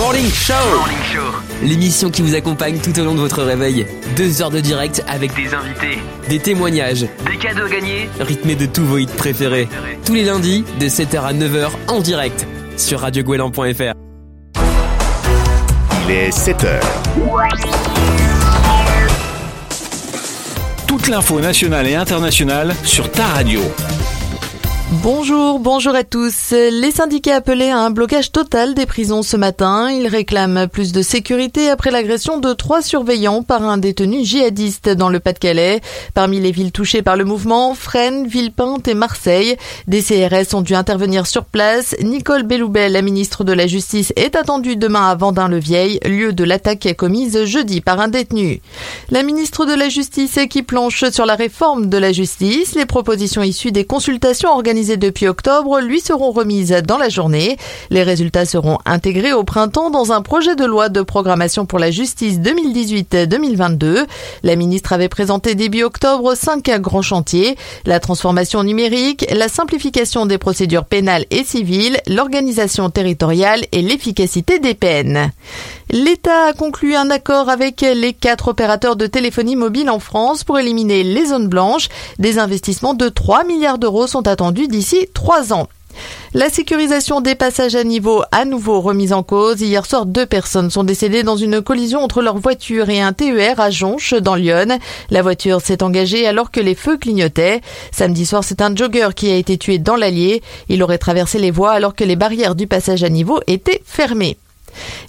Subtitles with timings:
[0.00, 0.54] Morning Show.
[1.62, 3.86] L'émission qui vous accompagne tout au long de votre réveil.
[4.16, 8.08] Deux heures de direct avec Des invités, des témoignages, des cadeaux gagnés.
[8.18, 9.68] rythmés de tous vos hits préférés.
[10.06, 12.46] Tous les lundis, de 7h à 9h en direct
[12.78, 13.92] sur radiogouelan.fr.
[16.06, 17.02] Il est 7 heures.
[20.86, 23.60] Toute l'info nationale et internationale sur ta radio.
[24.94, 26.50] Bonjour, bonjour à tous.
[26.50, 29.88] Les syndicats appelaient à un blocage total des prisons ce matin.
[29.88, 35.08] Ils réclament plus de sécurité après l'agression de trois surveillants par un détenu djihadiste dans
[35.08, 35.80] le Pas-de-Calais.
[36.12, 39.56] Parmi les villes touchées par le mouvement, Fresnes, Villepinte et Marseille.
[39.86, 41.94] Des CRS ont dû intervenir sur place.
[42.02, 46.96] Nicole Belloubet, la ministre de la Justice, est attendue demain à Vendin-le-Vieil, lieu de l'attaque
[46.98, 48.60] commise jeudi par un détenu.
[49.10, 52.74] La ministre de la Justice qui planche sur la réforme de la justice.
[52.74, 57.56] Les propositions issues des consultations organisées depuis octobre lui seront remises dans la journée.
[57.90, 61.90] Les résultats seront intégrés au printemps dans un projet de loi de programmation pour la
[61.90, 64.06] justice 2018-2022.
[64.42, 67.56] La ministre avait présenté début octobre cinq grands chantiers.
[67.84, 74.74] La transformation numérique, la simplification des procédures pénales et civiles, l'organisation territoriale et l'efficacité des
[74.74, 75.32] peines.
[75.92, 80.60] L'État a conclu un accord avec les quatre opérateurs de téléphonie mobile en France pour
[80.60, 81.88] éliminer les zones blanches.
[82.20, 85.68] Des investissements de 3 milliards d'euros sont attendus d'ici trois ans.
[86.32, 89.60] La sécurisation des passages à niveau à nouveau remise en cause.
[89.62, 93.58] Hier soir, deux personnes sont décédées dans une collision entre leur voiture et un TER
[93.58, 94.78] à Jonche, dans Lyon.
[95.10, 97.62] La voiture s'est engagée alors que les feux clignotaient.
[97.90, 100.40] Samedi soir, c'est un jogger qui a été tué dans l'Allier.
[100.68, 104.36] Il aurait traversé les voies alors que les barrières du passage à niveau étaient fermées.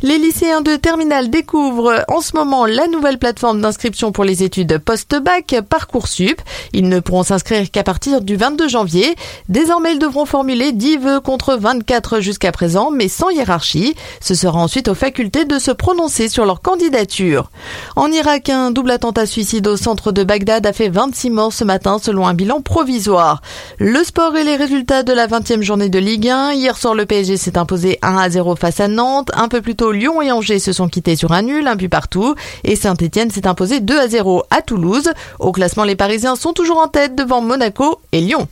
[0.02, 4.80] Les lycéens de Terminal découvrent en ce moment la nouvelle plateforme d'inscription pour les études
[4.80, 6.42] post-bac Parcoursup.
[6.74, 9.16] Ils ne pourront s'inscrire qu'à partir du 22 janvier.
[9.50, 13.96] Désormais, ils devront formuler 10 vœux contre 24 jusqu'à présent, mais sans hiérarchie.
[14.20, 17.50] Ce sera ensuite aux facultés de se prononcer sur leur candidature.
[17.96, 21.64] En Irak, un double attentat suicide au centre de Bagdad a fait 26 morts ce
[21.64, 23.42] matin selon un bilan provisoire.
[23.78, 26.54] Le sport et les résultats de la 20e journée de Ligue 1.
[26.54, 29.32] Hier soir, le PSG s'est imposé 1 à 0 face à Nantes.
[29.52, 32.36] Peu plus tôt, Lyon et Angers se sont quittés sur un nul, un but partout.
[32.64, 35.12] Et Saint-Etienne s'est imposé 2 à 0 à Toulouse.
[35.40, 38.48] Au classement, les Parisiens sont toujours en tête devant Monaco et Lyon.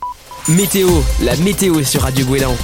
[0.50, 0.90] Météo,
[1.24, 2.56] la météo sur Radio Gouélan.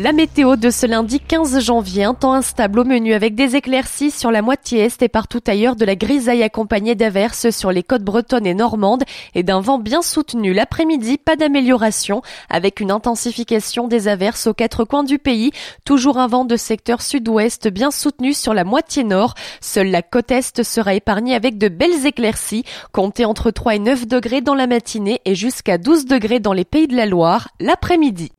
[0.00, 4.12] La météo de ce lundi 15 janvier, un temps instable au menu avec des éclaircies
[4.12, 8.04] sur la moitié est et partout ailleurs de la grisaille accompagnée d'averses sur les côtes
[8.04, 9.02] bretonnes et normandes
[9.34, 10.52] et d'un vent bien soutenu.
[10.52, 15.50] L'après-midi, pas d'amélioration avec une intensification des averses aux quatre coins du pays.
[15.84, 19.34] Toujours un vent de secteur sud-ouest bien soutenu sur la moitié nord.
[19.60, 22.62] Seule la côte est sera épargnée avec de belles éclaircies.
[22.92, 26.64] Comptez entre 3 et 9 degrés dans la matinée et jusqu'à 12 degrés dans les
[26.64, 28.30] pays de la Loire l'après-midi.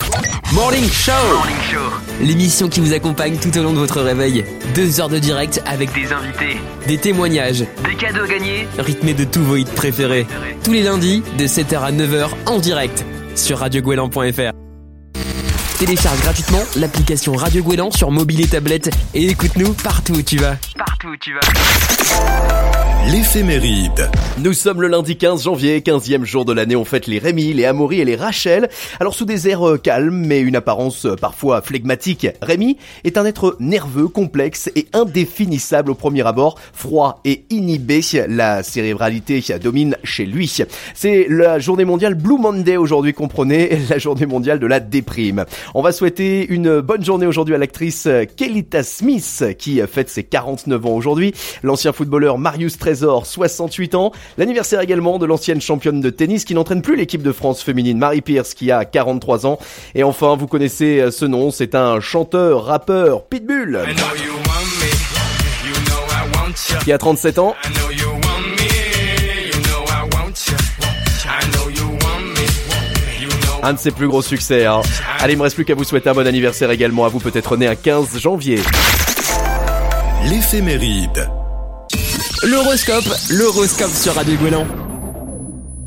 [0.54, 1.12] Morning Show.
[1.12, 4.44] Morning Show, L'émission qui vous accompagne tout au long de votre réveil.
[4.74, 8.68] Deux heures de direct avec des invités, des témoignages, des cadeaux gagnés.
[8.80, 10.26] rythmés de tous vos hits préférés.
[10.64, 13.06] Tous les lundis, de 7h à 9h en direct
[13.36, 14.69] sur radiogouelan.fr.
[15.80, 20.58] Télécharge gratuitement l'application Radio Gouélan sur mobile et tablette et écoute-nous partout où tu vas.
[20.78, 21.40] Partout où tu vas.
[23.08, 24.10] L'éphéméride.
[24.38, 27.66] Nous sommes le lundi 15 janvier, 15e jour de l'année, on fête les Rémi, les
[27.66, 28.70] Amaury et les Rachel.
[29.00, 33.26] Alors sous des airs euh, calmes mais une apparence euh, parfois flegmatique, Rémi est un
[33.26, 38.02] être nerveux, complexe et indéfinissable au premier abord, froid et inhibé.
[38.28, 40.54] La cérébralité domine chez lui.
[40.94, 45.46] C'est la journée mondiale Blue Monday aujourd'hui, comprenez, la journée mondiale de la déprime.
[45.76, 48.08] On va souhaiter une bonne journée aujourd'hui à l'actrice
[48.38, 54.82] Kelita Smith qui fête ses 49 ans aujourd'hui, l'ancien footballeur Marius Trésor, 68 ans, l'anniversaire
[54.82, 58.54] également de l'ancienne championne de tennis qui n'entraîne plus l'équipe de France féminine, Marie Pierce,
[58.54, 59.60] qui a 43 ans.
[59.94, 63.80] Et enfin, vous connaissez ce nom, c'est un chanteur, rappeur, Pitbull,
[66.84, 67.56] qui a 37 ans.
[73.64, 74.66] Un de ses plus gros succès.
[74.66, 74.82] Hein.
[75.20, 77.58] Allez, il me reste plus qu'à vous souhaiter un bon anniversaire également à vous, peut-être
[77.58, 78.60] né un 15 janvier.
[80.30, 81.30] L'éphéméride.
[82.44, 84.38] L'horoscope, l'horoscope sur Radio.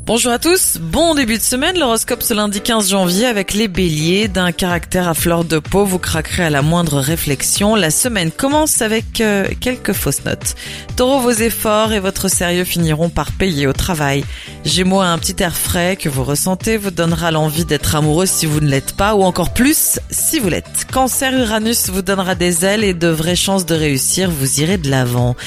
[0.05, 4.27] Bonjour à tous, bon début de semaine, l'horoscope ce lundi 15 janvier avec les béliers,
[4.27, 7.75] d'un caractère à fleur de peau, vous craquerez à la moindre réflexion.
[7.75, 10.55] La semaine commence avec euh, quelques fausses notes.
[10.97, 14.25] Taureau, vos efforts et votre sérieux finiront par payer au travail.
[14.65, 18.59] Gémeaux, un petit air frais que vous ressentez vous donnera l'envie d'être amoureux si vous
[18.59, 20.85] ne l'êtes pas ou encore plus si vous l'êtes.
[20.91, 24.89] Cancer, Uranus vous donnera des ailes et de vraies chances de réussir, vous irez de
[24.89, 25.37] l'avant.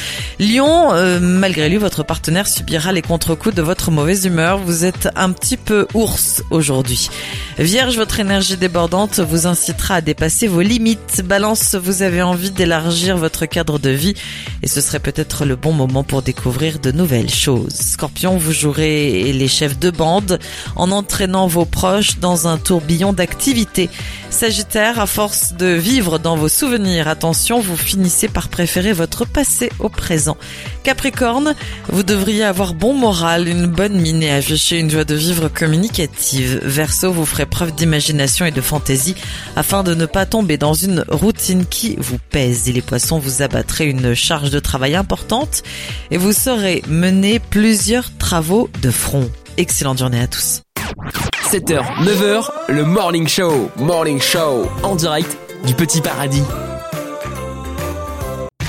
[0.40, 5.08] Lion, euh, malgré lui, votre partenaire subira les contre-coups de votre mauvaise humeur vous êtes
[5.16, 7.10] un petit peu ours aujourd'hui.
[7.58, 11.22] Vierge, votre énergie débordante vous incitera à dépasser vos limites.
[11.24, 14.14] Balance, vous avez envie d'élargir votre cadre de vie
[14.62, 17.74] et ce serait peut-être le bon moment pour découvrir de nouvelles choses.
[17.74, 20.38] Scorpion, vous jouerez les chefs de bande
[20.76, 23.90] en entraînant vos proches dans un tourbillon d'activités.
[24.30, 29.70] Sagittaire, à force de vivre dans vos souvenirs, attention, vous finissez par préférer votre passé
[29.78, 30.36] au présent.
[30.82, 31.54] Capricorne,
[31.88, 36.60] vous devriez avoir bon moral, une bonne mine et afficher une joie de vivre communicative.
[36.62, 39.14] Verseau, vous ferez preuve d'imagination et de fantaisie
[39.56, 42.68] afin de ne pas tomber dans une routine qui vous pèse.
[42.68, 45.62] Et les poissons, vous abattrez une charge de travail importante
[46.10, 49.30] et vous saurez mener plusieurs travaux de front.
[49.56, 50.62] Excellente journée à tous.
[51.56, 53.70] 7h, 9h, le Morning Show.
[53.78, 54.66] Morning Show.
[54.82, 56.42] En direct du Petit Paradis.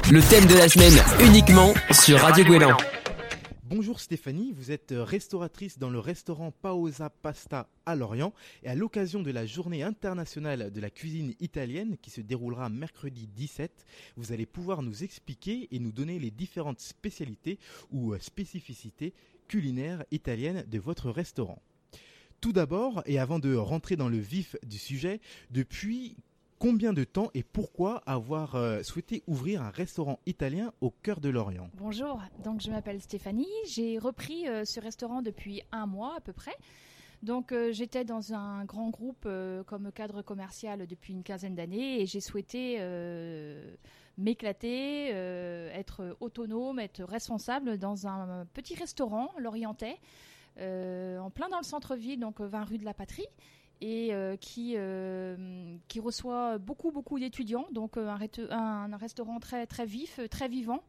[0.09, 2.77] Le thème de la semaine uniquement sur Radio Guélan.
[3.65, 8.31] Bonjour Stéphanie, vous êtes restauratrice dans le restaurant Paosa Pasta à Lorient
[8.63, 13.27] et à l'occasion de la journée internationale de la cuisine italienne qui se déroulera mercredi
[13.27, 13.85] 17,
[14.15, 17.59] vous allez pouvoir nous expliquer et nous donner les différentes spécialités
[17.91, 19.13] ou spécificités
[19.49, 21.61] culinaires italiennes de votre restaurant.
[22.39, 25.19] Tout d'abord, et avant de rentrer dans le vif du sujet,
[25.49, 26.15] depuis
[26.59, 31.29] combien de temps et pourquoi avoir euh, souhaité ouvrir un restaurant italien au cœur de
[31.29, 31.71] l'Orient?
[31.73, 36.31] Bonjour, donc je m'appelle Stéphanie, j'ai repris euh, ce restaurant depuis un mois à peu
[36.31, 36.55] près.
[37.23, 39.27] Donc euh, j'étais dans un grand groupe
[39.65, 42.79] comme cadre commercial depuis une quinzaine d'années et j'ai souhaité
[44.19, 49.97] m'éclater, être autonome, être responsable dans un petit restaurant lorientais
[50.59, 53.27] en plein dans le centre-ville, donc 20 euh, rue de la Patrie
[53.79, 54.75] et euh, qui
[55.87, 57.67] qui reçoit beaucoup beaucoup d'étudiants.
[57.71, 58.17] Donc un,
[58.49, 60.81] un, restaurant très très vif très vivant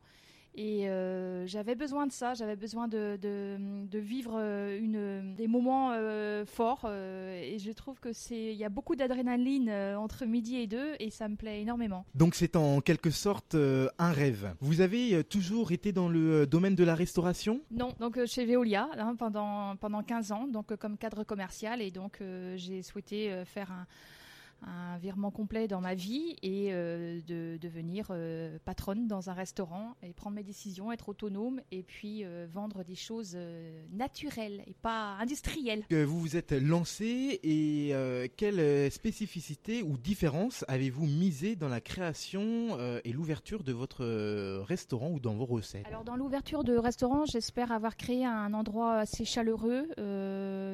[0.59, 5.93] et euh, j'avais besoin de ça, j'avais besoin de, de, vivre euh, une, des moments
[5.93, 6.91] euh, forts.
[6.91, 11.11] et je trouve que c'est, il y a beaucoup d'adrénaline entre midi et deux, et
[11.11, 12.05] ça me plaît énormément.
[12.17, 14.53] Donc c'est en quelque sorte un rêve.
[14.61, 17.61] Vous avez toujours été dans le domaine de la restauration?
[17.71, 22.21] Non, donc chez Veolia hein, pendant pendant 15 ans, donc comme cadre commercial, et donc
[22.57, 23.87] j'ai souhaité faire un
[24.63, 29.95] un virement complet dans ma vie et euh, de devenir euh, patronne dans un restaurant
[30.03, 33.37] et prendre mes décisions, être autonome et puis euh, vendre des choses
[33.93, 35.85] naturelles et pas industrielles.
[35.91, 37.93] Vous vous êtes lancé et
[38.37, 44.05] quelle spécificité ou différence avez-vous misé dans la création et l'ouverture de votre
[44.63, 45.87] restaurant ou dans vos recettes?
[45.87, 49.89] Alors dans l'ouverture de restaurant, j'espère avoir créé un endroit assez chaleureux,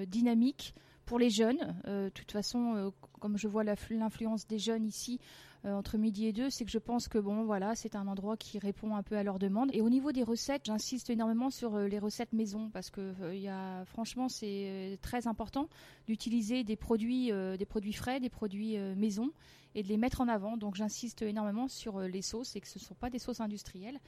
[0.07, 1.77] dynamique pour les jeunes.
[1.87, 2.93] De toute façon,
[3.25, 5.19] comme je vois l'influence des jeunes ici
[5.65, 8.37] euh, entre midi et deux, c'est que je pense que bon, voilà, c'est un endroit
[8.37, 9.71] qui répond un peu à leurs demandes.
[9.73, 13.35] Et au niveau des recettes, j'insiste énormément sur euh, les recettes maison parce que euh,
[13.35, 15.71] y a, franchement, c'est très important
[16.07, 19.31] d'utiliser des produits, des produits frais, des produits maison
[19.75, 20.59] et de les mettre en avant.
[20.59, 24.01] Donc j'insiste énormément sur les sauces et que ce ne sont pas des sauces industrielles.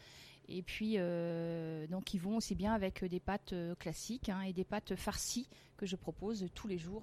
[0.48, 0.98] Et puis,
[1.90, 5.48] donc, ils vont aussi bien avec des pâtes classiques hein, et des pâtes farcies
[5.78, 7.02] que je propose tous les jours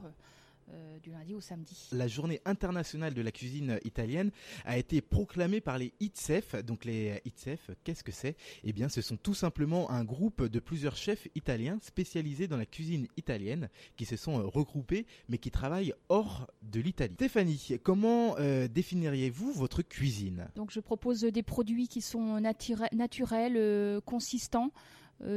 [0.72, 1.90] euh, du lundi au samedi.
[1.92, 4.32] La journée internationale de la cuisine italienne
[4.66, 6.56] a été proclamée par les ITSEF.
[6.64, 8.36] Donc les ITSEF, qu'est-ce que c'est?
[8.64, 12.66] Eh bien, ce sont tout simplement un groupe de plusieurs chefs italiens spécialisés dans la
[12.66, 17.16] cuisine italienne qui se sont euh, regroupés mais qui travaillent hors de l'Italie.
[17.16, 20.48] Stéphanie, comment euh, définiriez-vous votre cuisine?
[20.56, 24.72] Donc je propose des produits qui sont naturels, consistants.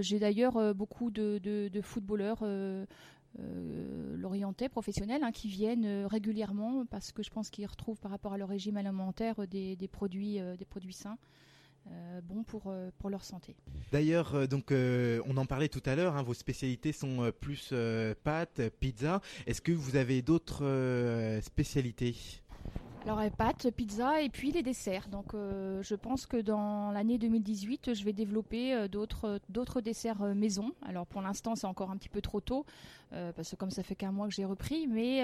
[0.00, 2.42] J'ai d'ailleurs beaucoup de, de footballeurs
[3.38, 8.10] euh, l'orientais professionnels hein, qui viennent euh, régulièrement parce que je pense qu'ils retrouvent par
[8.10, 11.18] rapport à leur régime alimentaire des, produits, des produits sains.
[12.22, 13.54] bons pour, pour leur santé.
[13.92, 17.72] D'ailleurs, donc on en parlait tout à l'heure, hein, vos spécialités sont plus
[18.24, 19.20] pâtes, pizza.
[19.46, 22.16] Est-ce que vous avez d'autres spécialités?
[23.08, 25.08] Alors pâtes, pizza et puis les desserts.
[25.08, 30.34] Donc euh, je pense que dans l'année 2018, je vais développer euh, d'autres desserts euh,
[30.34, 30.72] maison.
[30.82, 32.64] Alors pour l'instant, c'est encore un petit peu trop tôt
[33.36, 35.22] parce que comme ça fait qu'un mois que j'ai repris, mais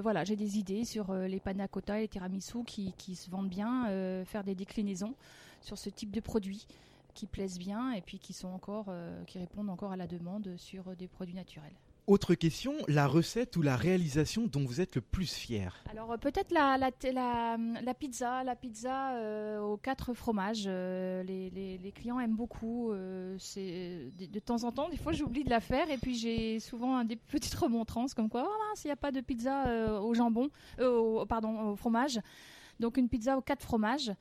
[0.00, 3.48] voilà, j'ai des idées sur les panna cotta et les tiramisu qui, qui se vendent
[3.48, 3.86] bien,
[4.26, 5.14] faire des déclinaisons
[5.62, 6.66] sur ce type de produits
[7.14, 8.92] qui plaisent bien et puis qui sont encore
[9.26, 11.72] qui répondent encore à la demande sur des produits naturels.
[12.06, 16.16] Autre question, la recette ou la réalisation dont vous êtes le plus fier Alors euh,
[16.18, 16.90] peut-être la, la,
[17.80, 20.64] la, pizza, la pizza euh, aux quatre fromages.
[20.66, 22.92] Euh, les, les, clients aiment beaucoup.
[23.38, 27.04] c'est de, temps en temps, des fois j'oublie de la faire et puis j'ai souvent
[27.04, 31.24] des petites remontrances comme quoi, oh il n'y a pas de pizza au jambon, au,
[31.26, 32.20] pardon, au fromage.
[32.80, 34.12] Donc une pizza aux quatre fromages.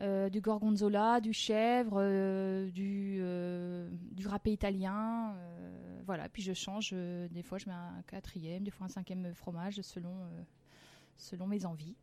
[0.00, 5.34] Euh, du gorgonzola, du chèvre, euh, du, euh, du râpé italien.
[6.06, 6.92] voilà, puis je change.
[6.92, 10.16] des fois, je mets un quatrième, des fois un cinquième fromage selon,
[11.16, 11.96] selon mes envies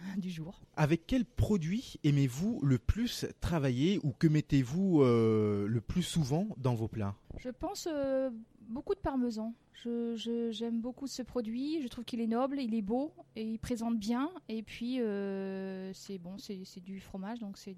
[0.18, 0.60] du jour.
[0.76, 6.74] Avec quel produit aimez-vous le plus travailler ou que mettez-vous euh, le plus souvent dans
[6.74, 7.14] vos plats?
[7.38, 8.30] Je pense euh,
[8.68, 9.54] beaucoup de parmesan.
[9.84, 11.82] Je- je- J'aime beaucoup ce produit.
[11.82, 14.30] Je trouve qu'il est noble, il est beau et il présente bien.
[14.48, 17.76] Et puis, euh, c'est bon, c'est du fromage, donc c'est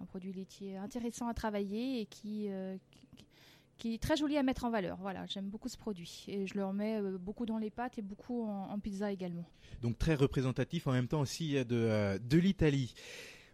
[0.00, 2.48] un produit laitier intéressant à travailler et qui,
[3.16, 3.24] qui,
[3.80, 4.98] qui est très joli à mettre en valeur.
[5.00, 6.26] Voilà, j'aime beaucoup ce produit.
[6.28, 9.46] Et je le remets euh, beaucoup dans les pâtes et beaucoup en, en pizza également.
[9.82, 12.94] Donc très représentatif en même temps aussi euh, de, de l'Italie.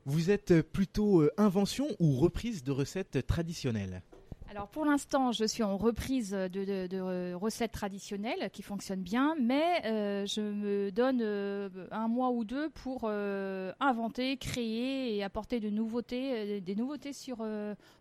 [0.05, 4.03] Vous êtes plutôt euh, invention ou reprise de recettes traditionnelles?
[4.49, 9.35] Alors pour l'instant, je suis en reprise de, de- de, recettes traditionnelles qui fonctionnent bien,
[9.41, 15.25] mais euh, je me donne euh, un mois ou deux pour euh, inventer, créer et
[15.25, 17.45] apporter de nouveautés, des nouveautés sur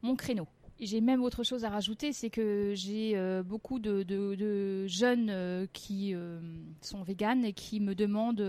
[0.04, 0.48] mon créneau.
[0.80, 6.14] J'ai même autre chose à rajouter, c'est que j'ai euh, beaucoup de, jeunes euh, qui
[6.14, 6.40] euh,
[6.82, 8.42] sont véganes et qui me demandent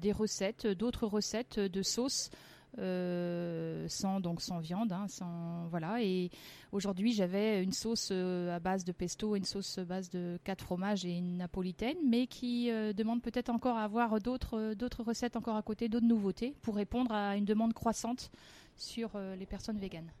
[0.00, 2.30] des recettes, d'autres recettes de sauces
[2.76, 6.02] sans donc sans viande, hein, sans voilà.
[6.02, 6.30] Et
[6.72, 11.04] aujourd'hui, j'avais une sauce à base de pesto, une sauce à base de quatre fromages
[11.04, 15.62] et une napolitaine, mais qui demande peut-être encore à avoir d'autres d'autres recettes encore à
[15.62, 18.32] côté, d'autres nouveautés pour répondre à une demande croissante
[18.76, 20.12] sur euh, les personnes véganes.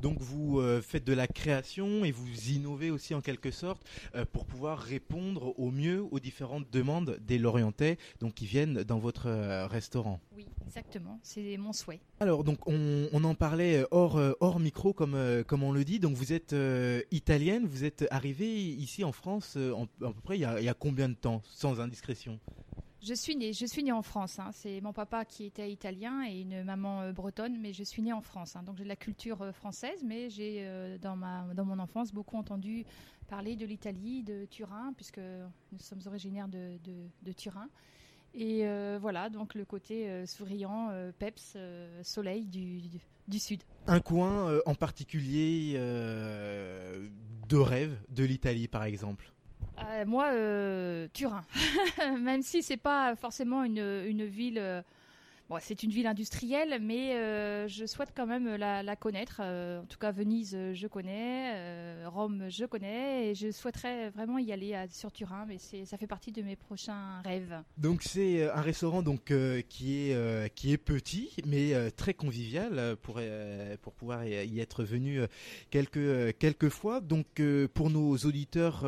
[0.00, 3.82] Donc vous euh, faites de la création et vous innovez aussi en quelque sorte
[4.14, 8.98] euh, pour pouvoir répondre au mieux aux différentes demandes des Lorientais donc qui viennent dans
[8.98, 9.28] votre
[9.66, 10.20] restaurant.
[10.36, 12.00] Oui, exactement, c'est mon souhait.
[12.20, 16.14] Alors donc on, on en parlait hors, hors micro comme, comme on le dit, donc
[16.16, 20.40] vous êtes euh, italienne, vous êtes arrivée ici en France en- à peu près il
[20.40, 21.42] y, a, il y a combien de temps?
[21.44, 22.38] Sans indiscrétion?
[23.02, 24.38] Je suis née, je suis née en France.
[24.38, 24.50] hein.
[24.52, 28.12] C'est mon papa qui était italien et une maman euh, bretonne, mais je suis née
[28.12, 28.56] en France.
[28.56, 28.62] hein.
[28.62, 31.16] Donc j'ai de la culture euh, française, mais j'ai euh, dans
[31.54, 32.84] dans mon enfance beaucoup entendu
[33.26, 36.78] parler de l'Italie, de Turin, puisque nous sommes originaires de,
[37.22, 37.68] de, Turin.
[38.34, 38.64] Et
[38.98, 41.56] voilà, donc le côté souriant, euh, peps,
[42.02, 42.80] soleil du,
[43.28, 43.62] du, sud.
[43.86, 49.32] Un coin en particulier de rêve de l'Italie par exemple?
[49.88, 51.44] Euh, moi, euh, Turin.
[52.20, 54.58] Même si c'est pas forcément une, une ville.
[54.58, 54.82] euh,
[55.48, 59.40] bon, c'est une ville industrielle, mais je souhaite quand même la, connaître.
[59.40, 62.06] En tout cas, Venise, je connais.
[62.06, 63.30] Rome, je connais.
[63.30, 67.20] Et je souhaiterais vraiment y aller sur Turin, mais ça fait partie de mes prochains
[67.22, 67.62] rêves.
[67.78, 69.32] Donc c'est un restaurant donc
[69.68, 73.20] qui est qui est petit mais très convivial pour
[73.82, 75.20] pour pouvoir y être venu
[75.70, 77.00] quelques quelques fois.
[77.00, 77.42] Donc
[77.74, 78.84] pour nos auditeurs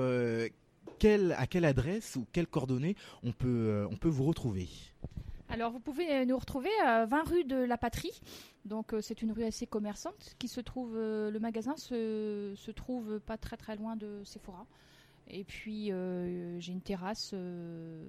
[1.03, 2.95] quelle, à quelle adresse ou quelles coordonnées
[3.25, 4.69] on peut euh, on peut vous retrouver
[5.49, 8.21] Alors, vous pouvez euh, nous retrouver à 20 rue de la Patrie.
[8.65, 10.95] Donc, euh, c'est une rue assez commerçante qui se trouve.
[10.97, 14.65] le magasin se, se trouve pas très très loin de Sephora.
[15.29, 18.05] Et puis, euh, j'ai une terrasse euh,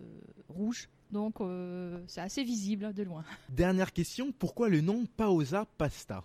[0.50, 0.90] rouge.
[1.12, 3.24] Donc, euh, c'est assez visible de loin.
[3.50, 6.24] Dernière question, pourquoi le nom Paosa Pasta?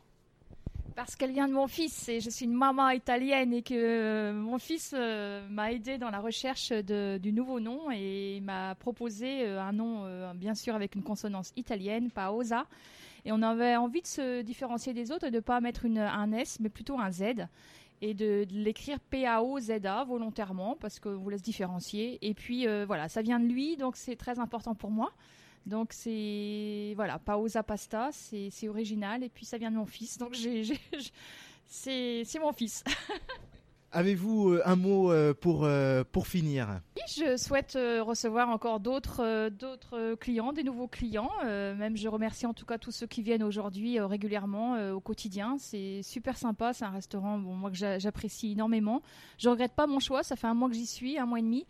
[0.98, 4.32] Parce qu'elle vient de mon fils et je suis une maman italienne et que euh,
[4.32, 9.62] mon fils euh, m'a aidé dans la recherche du nouveau nom et m'a proposé euh,
[9.62, 12.66] un nom bien sûr avec une consonance italienne, Paosa.
[13.24, 16.32] Et on avait envie de se différencier des autres et de ne pas mettre un
[16.32, 17.46] S mais plutôt un Z
[18.02, 22.18] et de, l'écrire P-A-O-Z-A volontairement parce qu'on vous laisse différencier.
[22.22, 25.12] Et puis voilà, ça vient de lui donc c'est très important pour moi.
[25.68, 30.18] Donc c'est voilà, Paosa Pasta, c'est c'est original et puis ça vient de mon fils.
[30.18, 30.34] Donc
[31.66, 32.82] c'est c'est mon fils.
[33.90, 36.80] Avez-vous euh, un mot euh, pour euh, pour finir?
[37.08, 41.30] Je souhaite recevoir encore d'autres d'autres clients, des nouveaux clients.
[41.44, 45.56] Même je remercie en tout cas tous ceux qui viennent aujourd'hui régulièrement au quotidien.
[45.58, 49.00] C'est super sympa, c'est un restaurant bon, moi que j'a- j'apprécie énormément.
[49.38, 51.42] Je regrette pas mon choix, ça fait un mois que j'y suis, un mois et
[51.42, 51.66] demi.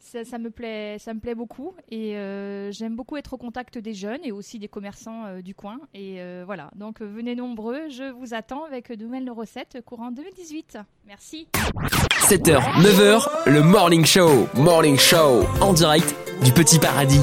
[0.00, 3.94] Ça, me plaît, ça me plaît beaucoup et euh, j'aime beaucoup être au contact des
[3.94, 5.80] jeunes et aussi des commerçants euh, du coin.
[5.92, 10.78] Et euh, voilà, donc venez nombreux, je vous attends avec de nouvelles recettes courant 2018.
[11.06, 11.48] Merci.
[12.28, 14.48] 7h, 9h, le Morning Show.
[14.54, 17.20] Morning Show en direct du Petit Paradis.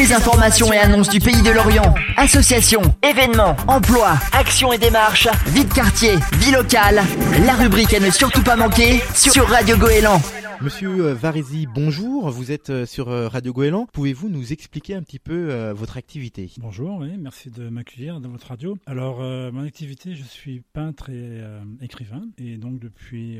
[0.00, 1.94] Les informations et annonces du pays de l'Orient.
[2.16, 7.02] Associations, événements, emplois, actions et démarches, vie de quartier, vie locale.
[7.44, 10.22] La rubrique à ne surtout pas manquer sur Radio Goéland.
[10.62, 13.86] Monsieur euh, Varese, bonjour, vous êtes euh, sur euh, Radio Goéland.
[13.94, 16.50] Pouvez-vous nous expliquer un petit peu votre activité?
[16.58, 18.76] Bonjour, oui, merci de m'accueillir dans votre radio.
[18.84, 21.42] Alors, mon activité, je suis peintre et
[21.80, 22.22] écrivain.
[22.36, 23.38] Et donc, depuis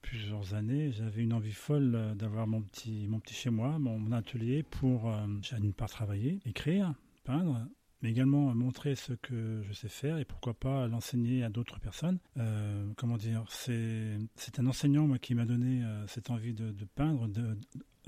[0.00, 5.12] plusieurs années, j'avais une envie folle d'avoir mon petit, chez moi, mon, atelier pour,
[5.60, 7.66] d'une part, travailler, écrire, peindre,
[8.02, 12.18] mais également montrer ce que je sais faire et pourquoi pas l'enseigner à d'autres personnes.
[12.36, 16.84] Euh, comment dire C'est un enseignant moi qui m'a donné euh, cette envie de, de
[16.84, 17.56] peindre, de,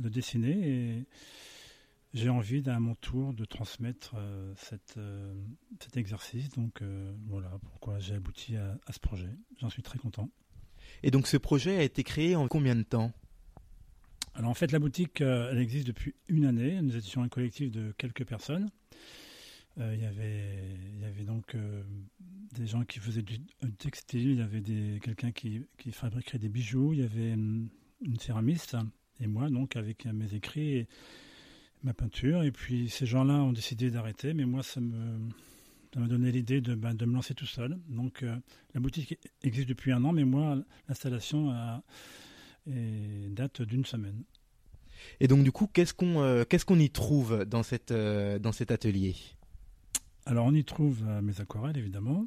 [0.00, 1.06] de dessiner et
[2.12, 5.32] j'ai envie à mon tour de transmettre euh, cette, euh,
[5.80, 6.48] cet exercice.
[6.50, 6.82] Donc
[7.26, 9.30] voilà pourquoi j'ai abouti à, à ce projet.
[9.60, 10.28] J'en suis très content.
[11.04, 13.12] Et donc ce projet a été créé en combien de temps?
[14.34, 16.82] Alors en fait, la boutique, elle existe depuis une année.
[16.82, 18.68] Nous étions un collectif de quelques personnes.
[19.78, 21.82] Euh, Il y avait, donc euh,
[22.54, 26.48] des gens qui faisaient du, du textile, il y avait quelqu'un qui, qui fabriquait des
[26.48, 27.68] bijoux, il y avait hum,
[28.02, 28.76] une céramiste
[29.20, 30.88] et moi donc avec mes écrits et
[31.82, 32.42] ma peinture.
[32.42, 35.18] Et puis ces gens-là ont décidé d'arrêter, mais moi ça me
[35.92, 37.78] ça m'a donné l'idée de, ben, de me lancer tout seul.
[37.88, 38.36] Donc euh,
[38.74, 41.52] la boutique existe depuis un an, mais moi l'installation
[42.66, 44.24] date d'une semaine.
[45.20, 48.70] Et donc du coup, qu'est-ce qu'on euh, qu'est-ce y trouve dans cette euh, dans cet
[48.70, 49.14] atelier?
[50.26, 52.26] Alors on y trouve euh, mes aquarelles évidemment,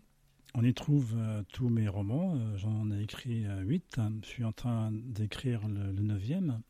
[0.54, 4.44] on y trouve euh, tous mes romans, Euh, j'en ai écrit euh, huit, je suis
[4.44, 6.62] en train d'écrire le, le neuvième.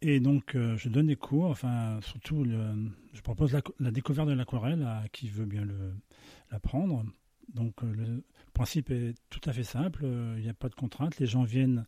[0.00, 4.84] Et donc je donne des cours, enfin surtout je propose la, la découverte de l'aquarelle
[4.84, 5.66] à qui veut bien
[6.52, 7.04] l'apprendre.
[7.52, 8.22] Donc le
[8.54, 10.04] principe est tout à fait simple,
[10.36, 11.84] il n'y a pas de contrainte, les gens viennent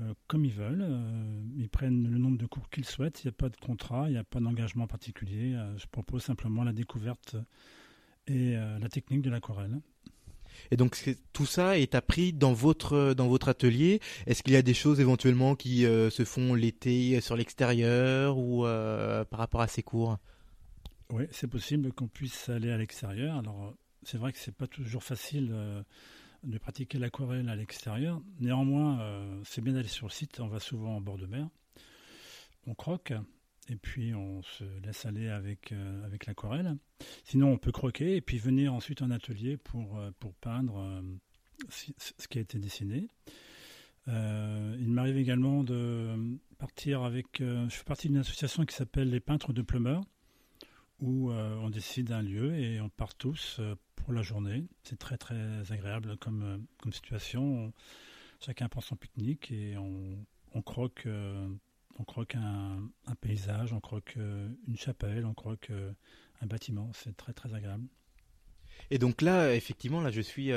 [0.00, 3.30] euh, comme ils veulent, euh, ils prennent le nombre de cours qu'ils souhaitent, il n'y
[3.30, 6.72] a pas de contrat, il n'y a pas d'engagement particulier, euh, je propose simplement la
[6.72, 7.36] découverte
[8.28, 9.80] et la technique de l'aquarelle.
[10.70, 11.02] Et donc
[11.32, 14.00] tout ça est appris dans votre dans votre atelier.
[14.26, 19.38] Est-ce qu'il y a des choses éventuellement qui se font l'été sur l'extérieur ou par
[19.38, 20.18] rapport à ces cours?
[21.08, 23.38] Oui, c'est possible qu'on puisse aller à l'extérieur.
[23.38, 25.50] Alors, c'est vrai que c'est pas toujours facile
[26.44, 28.20] de pratiquer l'aquarelle à l'extérieur.
[28.40, 30.40] Néanmoins, euh, c'est bien d'aller sur le site.
[30.40, 31.48] On va souvent en bord de mer.
[32.66, 33.12] On croque
[33.68, 36.76] et puis on se laisse aller avec, euh, avec l'aquarelle.
[37.24, 41.02] Sinon, on peut croquer et puis venir ensuite en atelier pour, euh, pour peindre
[41.68, 43.08] ce qui a été dessiné.
[44.06, 47.26] Il m'arrive également de partir avec.
[47.40, 50.02] je fais partie d'une association qui s'appelle les peintres de Plumeur
[51.00, 54.66] où euh, on décide un lieu et on part tous euh, pour la journée.
[54.82, 57.42] C'est très très agréable comme, euh, comme situation.
[57.42, 57.72] On-
[58.40, 61.08] chacun prend son pique-nique et on, croque,
[61.98, 62.88] on croque un,
[63.20, 65.72] paysage, on croque une chapelle, on croque
[66.40, 66.88] un bâtiment.
[66.94, 67.88] C'est très très agréable.
[68.92, 70.50] Et donc là, effectivement, là, je suis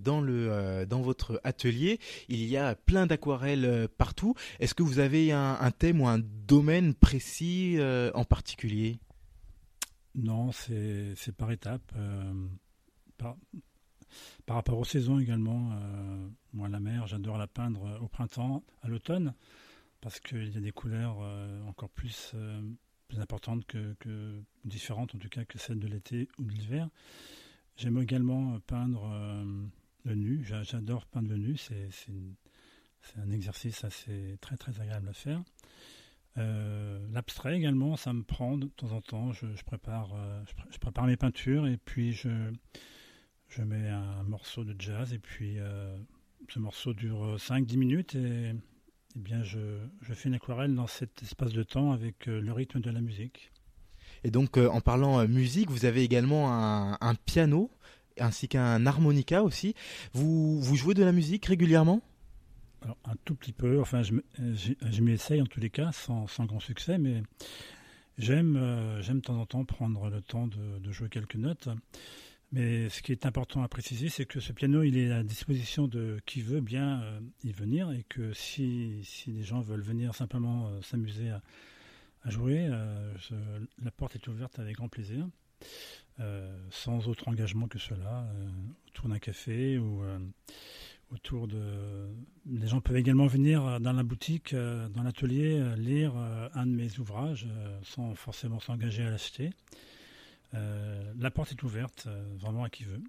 [0.00, 2.00] dans le dans votre atelier.
[2.28, 4.34] Il y a plein d'aquarelles partout.
[4.58, 7.78] Est-ce que vous avez un, thème ou un domaine précis
[8.12, 8.98] en particulier?
[10.14, 11.92] Non, c'est par étapes.
[11.96, 12.46] euh,
[13.16, 13.36] par,
[14.48, 15.70] rapport aux saisons également.
[15.72, 19.34] euh, moi, la mer, j'adore la peindre euh, au printemps, à l'automne,
[20.00, 21.18] parce qu'il y a des couleurs
[21.68, 22.34] encore plus,
[23.08, 26.88] plus importantes que, que différentes, en tout cas, que celles de l'été ou de l'hiver.
[27.76, 29.06] J'aime également peindre
[30.04, 30.42] le nu.
[30.44, 31.56] J'a- J'adore peindre le nu.
[31.58, 31.90] C'est
[33.18, 35.42] un exercice assez très très agréable à faire.
[36.40, 39.32] Euh, L'abstrait également, ça me prend de temps en temps.
[39.32, 42.28] Je, prépare, euh, je, pré- je prépare mes peintures et puis je,
[43.48, 45.96] je mets un morceau de jazz et puis euh,
[46.48, 48.52] ce morceau dure 5-10 minutes et,
[49.16, 49.58] eh bien je,
[50.02, 53.50] je fais une aquarelle dans cet espace de temps avec le rythme de la musique.
[54.24, 57.70] Et donc, en parlant musique, vous avez également un, un piano
[58.18, 59.74] ainsi qu'un harmonica aussi.
[60.12, 62.02] Vous vous jouez de la musique régulièrement?
[63.04, 64.12] Un tout petit peu, enfin, je,
[65.02, 67.22] m'y essaye en tous les cas, sans, sans grand succès, mais
[68.18, 71.68] j'aime euh, j'aime de temps en temps prendre le temps de, jouer quelques notes.
[72.52, 75.86] Mais ce qui est important à préciser, c'est que ce piano, il est à disposition
[75.86, 80.66] de qui veut bien euh, y venir et que si, si gens veulent venir simplement
[80.66, 81.42] euh, s'amuser à,
[82.26, 82.68] jouer,
[83.82, 85.26] la porte est ouverte avec grand plaisir,
[86.70, 88.48] sans autre engagement que cela, euh,
[88.88, 90.02] autour d'un café ou
[91.10, 92.08] autour de.
[92.46, 96.66] Les gens peuvent également venir euh, dans la boutique, euh, dans l'atelier, euh, lire un
[96.66, 97.46] de mes ouvrages
[97.82, 99.50] sans forcément s'engager à l'acheter.
[100.52, 103.00] La porte est ouverte, vraiment à qui veut.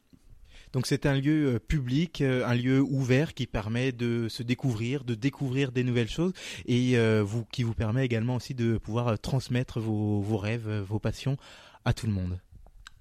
[0.73, 5.71] Donc c'est un lieu public, un lieu ouvert qui permet de se découvrir, de découvrir
[5.71, 6.33] des nouvelles choses
[6.67, 11.35] et vous, qui vous permet également aussi de pouvoir transmettre vos, vos rêves, vos passions
[11.83, 12.39] à tout le monde.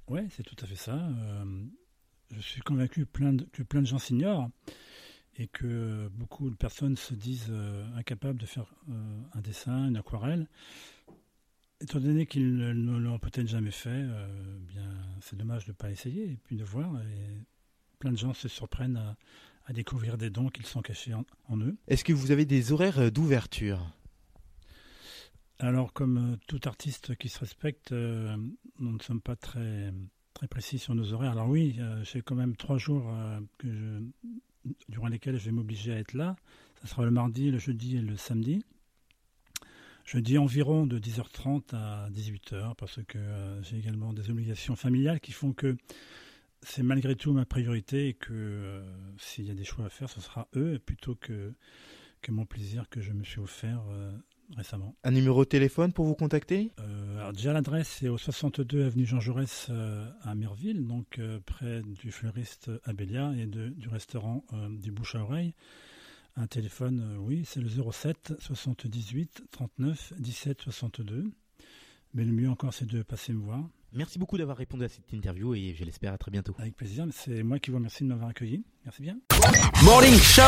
[0.08, 0.98] Ouais, c'est tout à fait ça.
[2.30, 4.48] Je suis convaincu plein de- que plein de gens s'ignorent
[5.36, 9.96] et que beaucoup de personnes se disent euh, incapables de faire euh, un dessin, une
[9.96, 10.48] aquarelle.
[11.80, 14.90] Étant donné qu'ils ne, l'ont peut-être jamais fait, euh, bien,
[15.22, 17.00] c'est dommage de ne pas essayer et puis de voir.
[17.02, 17.44] Et
[17.98, 19.16] plein de gens se surprennent à,
[19.64, 21.76] à découvrir des dons qu'ils sont cachés en, en eux.
[21.88, 23.94] Est-ce que vous avez des horaires d'ouverture?
[25.58, 28.36] Alors, comme tout artiste qui se respecte, euh,
[28.78, 29.92] nous ne sommes pas très,
[30.34, 31.32] très précis sur nos horaires.
[31.32, 33.10] Alors oui, euh, j'ai quand même trois jours
[33.58, 34.00] que je,
[34.88, 36.36] durant lesquels je vais m'obliger à être là.
[36.82, 38.64] Ça sera le mardi, le jeudi et le samedi.
[40.04, 43.18] Jeudi environ de 10h30 à 18h parce que
[43.62, 45.76] j'ai également des obligations familiales qui font que
[46.62, 48.82] c'est malgré tout ma priorité et que
[49.18, 51.54] s'il y a des choix à faire, ce sera eux plutôt que,
[52.22, 53.82] que mon plaisir que je me suis offert
[54.56, 54.94] récemment.
[55.04, 56.72] Un numéro de téléphone pour vous contacter?
[56.80, 61.38] Euh, alors Déjà l'adresse c'est au 62 avenue Jean Jaurès euh, à Merville, donc euh,
[61.44, 65.54] près du fleuriste Abélia et de, du restaurant du Bouche à Oreille.
[66.36, 71.30] Un téléphone, oui, c'est le 07 78 39 17 62.
[72.14, 73.68] Mais le mieux encore c'est de passer me voir.
[73.92, 76.54] Merci beaucoup d'avoir répondu à cette interview et je l'espère à très bientôt.
[76.60, 78.62] Avec plaisir, c'est moi qui vous remercie de m'avoir accueilli.
[78.84, 79.16] Merci bien.
[79.82, 80.42] Morning Show,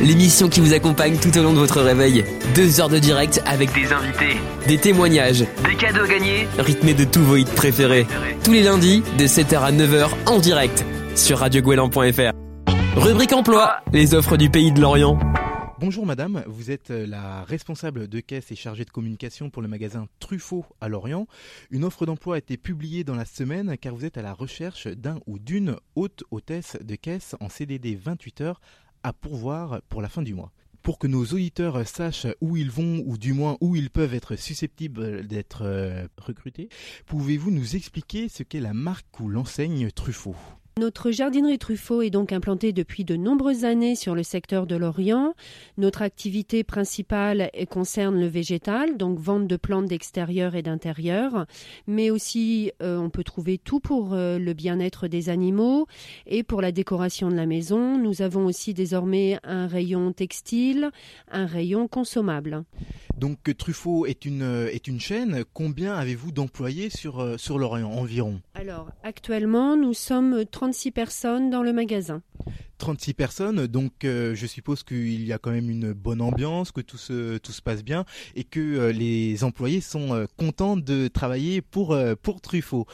[0.00, 2.24] L'émission qui vous accompagne tout au long de votre réveil.
[2.54, 7.20] Deux heures de direct avec des invités, des témoignages, des cadeaux gagnés, rythmés de tous
[7.20, 8.06] vos hits préférés.
[8.42, 10.84] Tous les lundis, de 7h à 9h en direct
[11.16, 12.32] sur radioguelan.fr.
[12.96, 15.18] Rubrique emploi, les offres du pays de l'Orient.
[15.80, 19.68] Bonjour madame, vous êtes euh, la responsable de caisse et chargée de communication pour le
[19.68, 21.26] magasin Truffaut à Lorient.
[21.70, 24.88] Une offre d'emploi a été publiée dans la semaine car vous êtes à la recherche
[24.88, 28.60] d'un ou d'une haute hôtesse de caisse en CDD 28 heures
[29.02, 30.52] à pourvoir pour la fin du mois.
[30.82, 34.36] Pour que nos auditeurs sachent où ils vont ou du moins où ils peuvent être
[34.36, 36.68] susceptibles d'être euh, recrutés,
[37.06, 40.36] pouvez-vous nous expliquer ce qu'est la marque ou l'enseigne Truffaut?
[40.78, 45.34] Notre jardinerie Truffaut est donc implantée depuis de nombreuses années sur le secteur de l'Orient.
[45.76, 51.46] Notre activité principale concerne le végétal, donc vente de plantes d'extérieur et d'intérieur,
[51.86, 55.86] mais aussi euh, on peut trouver tout pour euh, le bien-être des animaux
[56.26, 57.98] et pour la décoration de la maison.
[57.98, 60.90] Nous avons aussi désormais un rayon textile,
[61.30, 62.64] un rayon consommable.
[63.18, 65.44] Donc Truffaut est une, euh, est une chaîne.
[65.52, 68.40] Combien avez-vous d'employés sur, sur l'Orient environ?
[68.54, 72.20] Alors actuellement nous sommes 36 personnes dans le magasin.
[72.76, 76.82] 36 personnes, donc euh, je suppose qu'il y a quand même une bonne ambiance, que
[76.82, 81.96] tout se, passe bien et que euh, les employés sont euh, contents de travailler pour,
[82.20, 82.86] pour Truffaut.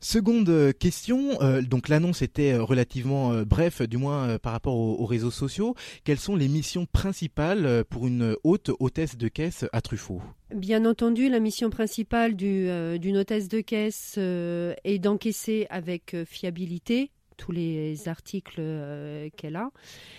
[0.00, 5.74] Seconde question, donc l'annonce était relativement bref, du moins par rapport aux, réseaux sociaux.
[6.04, 10.20] Quelles sont les missions principales pour une haute hôtesse de caisse à Truffaut?
[10.54, 18.08] Bien entendu, la mission principale d'une hôtesse de caisse est d'encaisser avec fiabilité, tous les
[18.08, 19.70] articles euh, qu'elle a.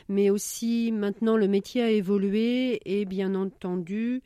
[0.10, 4.22] Mais aussi maintenant le métier a évolué et bien entendu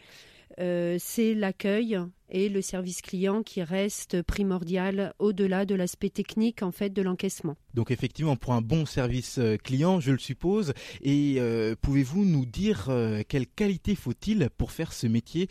[0.60, 1.98] euh, c'est l'accueil
[2.32, 7.56] et le service client qui reste primordial au-delà de l'aspect technique en fait de l'encaissement.
[7.74, 10.74] Donc effectivement pour un bon service euh, client, je le suppose.
[11.02, 12.90] Et euh, pouvez-vous nous dire
[13.28, 15.48] quelle qualité faut-il pour faire ce métier?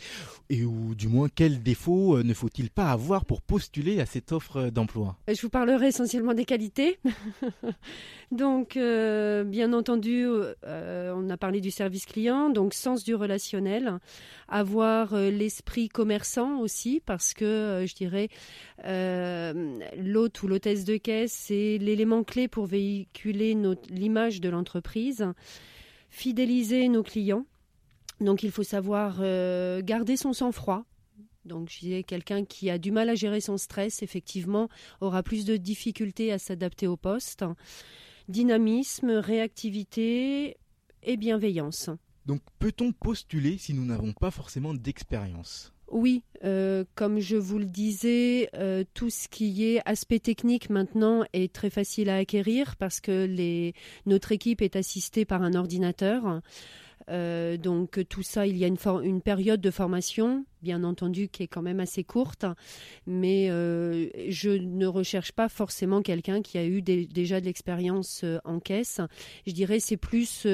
[0.49, 4.69] Et ou du moins quels défauts ne faut-il pas avoir pour postuler à cette offre
[4.69, 5.17] d'emploi?
[5.27, 6.99] Je vous parlerai essentiellement des qualités.
[8.31, 10.27] donc bien entendu,
[10.65, 13.99] on a parlé du service client, donc sens du relationnel,
[14.47, 16.70] avoir l'esprit commerçant aussi
[17.05, 18.29] parce que euh, je dirais
[18.85, 23.55] euh, l'hôte ou l'hôtesse de caisse, c'est l'élément clé pour véhiculer
[23.89, 25.25] l'image de l'entreprise,
[26.09, 27.45] fidéliser nos clients.
[28.19, 30.85] Donc il faut savoir euh, garder son sang-froid,
[31.45, 35.45] donc, je disais, quelqu'un qui a du mal à gérer son stress, effectivement, aura plus
[35.45, 37.43] de difficultés à s'adapter au poste.
[38.27, 40.57] Dynamisme, réactivité
[41.03, 41.89] et bienveillance.
[42.25, 45.73] Donc, peut-on postuler si nous n'avons pas forcément d'expérience?
[45.91, 51.23] Oui, euh, comme je vous le disais, euh, tout ce qui est aspect technique maintenant
[51.33, 53.27] est très facile à acquérir parce que
[54.05, 56.41] notre équipe est assistée par un ordinateur.
[57.09, 61.43] Euh, donc tout ça, il y a une, une, période de formation, bien entendu, qui
[61.43, 62.45] est quand même assez courte,
[63.05, 69.01] mais je ne recherche pas forcément quelqu'un qui a eu déjà de l'expérience en caisse.
[69.45, 70.47] Je dirais c'est plus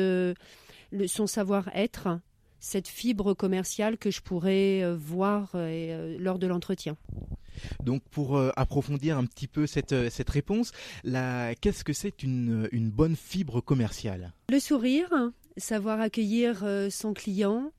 [1.05, 2.19] son savoir-être
[2.59, 6.97] cette fibre commerciale que je pourrais euh, voir euh, euh, lors de l'entretien.
[7.83, 10.71] Donc pour approfondir un petit peu cette, cette réponse,
[11.03, 14.31] qu'est-ce que c'est une, une bonne fibre commerciale?
[14.51, 15.09] Le sourire,
[15.57, 17.71] savoir accueillir son client,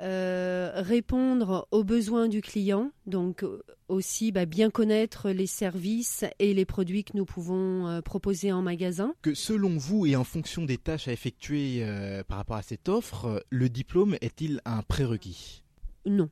[0.00, 6.54] euh, répondre aux besoins du client, donc euh, aussi bah, bien connaître les services et
[6.54, 9.14] les produits que nous pouvons euh, proposer en magasin.
[9.20, 11.84] Que selon vous et en fonction des tâches à effectuer
[12.28, 15.64] par rapport à cette offre, le diplôme est-il un prérequis?
[16.06, 16.30] Non,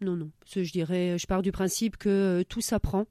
[0.00, 0.30] non, non.
[0.46, 3.06] je dirais, je pars du principe que tout s'apprend.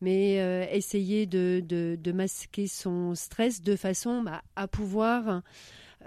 [0.01, 5.41] mais euh, essayer de, masquer son stress de façon bah, à pouvoir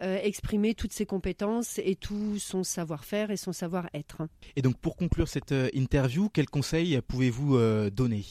[0.01, 4.23] exprimer toutes ses compétences et tout son savoir-faire et son savoir-être.
[4.57, 7.59] Et donc pour conclure cette interview, quels conseils pouvez-vous
[7.91, 8.25] donner?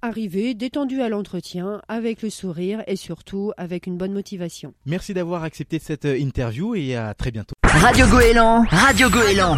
[0.00, 4.72] Arriver détendu à l'entretien, avec le sourire et surtout avec une bonne motivation.
[4.86, 7.54] Merci d'avoir accepté cette euh, interview et à très bientôt.
[7.64, 9.56] Radio Goéland, Radio Goéland,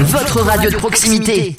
[0.00, 1.56] votre radio de proximité.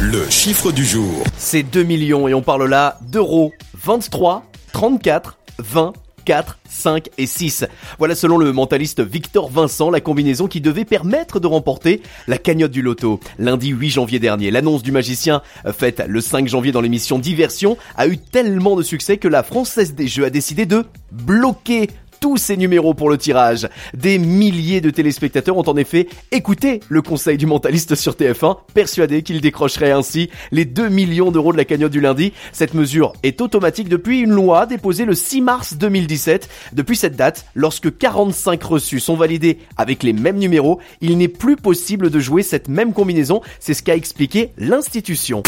[0.00, 1.22] Le chiffre du jour.
[1.36, 3.52] C'est 2 millions et on parle là d'euros.
[3.74, 5.92] 23, 34, 20,
[6.28, 7.64] 4, 5 et 6.
[7.96, 12.70] Voilà selon le mentaliste Victor Vincent la combinaison qui devait permettre de remporter la cagnotte
[12.70, 13.18] du loto.
[13.38, 17.78] Lundi 8 janvier dernier, l'annonce du magicien euh, faite le 5 janvier dans l'émission Diversion
[17.96, 21.88] a eu tellement de succès que la Française des Jeux a décidé de bloquer
[22.20, 23.68] tous ces numéros pour le tirage.
[23.94, 29.22] Des milliers de téléspectateurs ont en effet écouté le conseil du mentaliste sur TF1, persuadés
[29.22, 32.32] qu'il décrocherait ainsi les 2 millions d'euros de la cagnotte du lundi.
[32.52, 36.48] Cette mesure est automatique depuis une loi déposée le 6 mars 2017.
[36.72, 41.56] Depuis cette date, lorsque 45 reçus sont validés avec les mêmes numéros, il n'est plus
[41.56, 43.40] possible de jouer cette même combinaison.
[43.60, 45.42] C'est ce qu'a expliqué l'institution.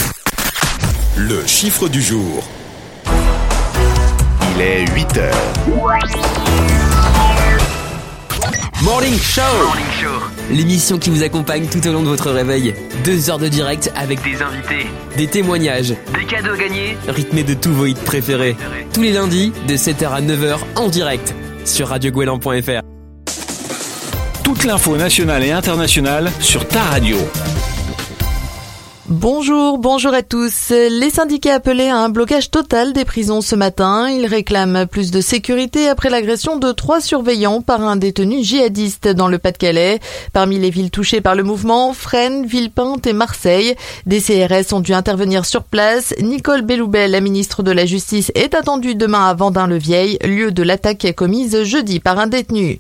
[1.17, 2.43] Le chiffre du jour.
[4.61, 5.53] Il est 8 heures.
[8.83, 9.41] Morning Show
[10.51, 12.75] L'émission qui vous accompagne tout au long de votre réveil.
[13.03, 16.99] Deux heures de direct avec Des invités, des témoignages, des cadeaux gagnés.
[17.09, 18.55] rythmés de tous vos hits préférés.
[18.93, 22.83] Tous les lundis, de 7h à 9h en direct sur radioguelan.fr.
[24.45, 27.17] Toute l'info nationale et internationale sur ta radio.
[29.11, 30.71] Bonjour, bonjour à tous.
[30.71, 34.09] Les syndicats appelaient à un blocage total des prisons ce matin.
[34.09, 39.27] Ils réclament plus de sécurité après l'agression de trois surveillants par un détenu djihadiste dans
[39.27, 39.99] le Pas-de-Calais.
[40.33, 43.75] Parmi les villes touchées par le mouvement, Fresnes, Villepinte et Marseille.
[44.07, 46.15] Des CRS ont dû intervenir sur place.
[46.21, 51.15] Nicole Belloubet, la ministre de la Justice, est attendue demain à Vendin-le-Vieil, lieu de l'attaque
[51.17, 52.79] commise jeudi par un détenu.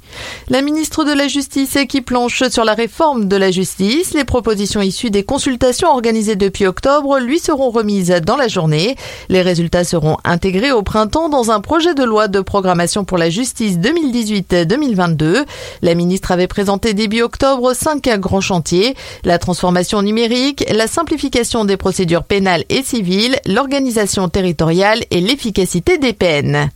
[0.48, 4.14] La ministre de la Justice qui planche sur la réforme de la justice.
[4.14, 8.96] Les propositions issues des consultations organisées depuis octobre lui seront remises dans la journée.
[9.28, 13.30] Les résultats seront intégrés au printemps dans un projet de loi de programmation pour la
[13.30, 15.44] justice 2018-2022.
[15.82, 18.94] La ministre avait présenté début octobre cinq grands chantiers.
[19.24, 26.12] La transformation numérique, la simplification des procédures pénales et civiles, l'organisation territoriale et l'efficacité des
[26.12, 26.70] peines.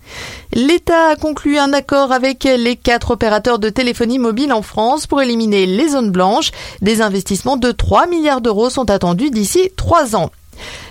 [0.57, 5.21] L'État a conclu un accord avec les quatre opérateurs de téléphonie mobile en France pour
[5.21, 6.53] éliminer les zones blanches.
[6.81, 10.31] Des investissements de 3 milliards d'euros sont attendus d'ici trois ans.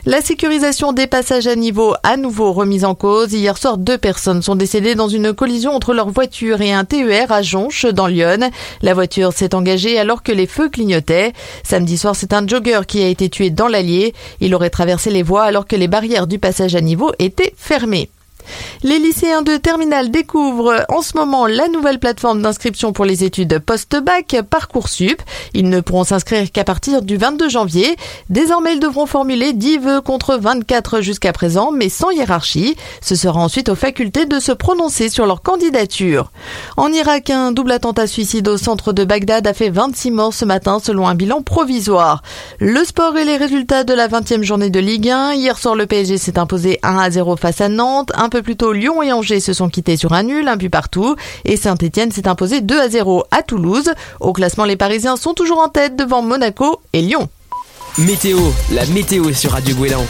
[0.05, 3.31] La sécurisation des passages à niveau à nouveau remise en cause.
[3.31, 7.31] Hier soir, deux personnes sont décédées dans une collision entre leur voiture et un TER
[7.31, 8.49] à Jonche, dans Lyon.
[8.81, 11.31] La voiture s'est engagée alors que les feux clignotaient.
[11.63, 14.13] Samedi soir, c'est un jogger qui a été tué dans l'Allier.
[14.41, 18.09] Il aurait traversé les voies alors que les barrières du passage à niveau étaient fermées.
[18.83, 23.59] Les lycéens de Terminal découvrent en ce moment la nouvelle plateforme d'inscription pour les études
[23.59, 25.21] post-bac Parcoursup.
[25.53, 27.95] Ils ne pourront s'inscrire qu'à partir du 22 janvier.
[28.29, 32.75] Désormais, ils devront formuler 10 vœux contre 24 jusqu'à présent, mais sans hiérarchie.
[33.01, 36.31] Ce sera ensuite aux facultés de se prononcer sur leur candidature.
[36.77, 40.45] En Irak, un double attentat suicide au centre de Bagdad a fait 26 morts ce
[40.45, 42.21] matin selon un bilan provisoire.
[42.59, 45.33] Le sport et les résultats de la 20e journée de Ligue 1.
[45.33, 48.11] Hier soir, le PSG s'est imposé 1 à 0 face à Nantes.
[48.33, 51.15] Peu plus tôt, Lyon et Angers se sont quittés sur un nul, un but partout.
[51.45, 53.93] Et Saint-Etienne s'est imposé 2 à 0 à Toulouse.
[54.19, 57.29] Au classement, les Parisiens sont toujours en tête devant Monaco et Lyon.
[57.99, 58.39] Météo,
[58.71, 60.03] la météo sur Radio Gouélan.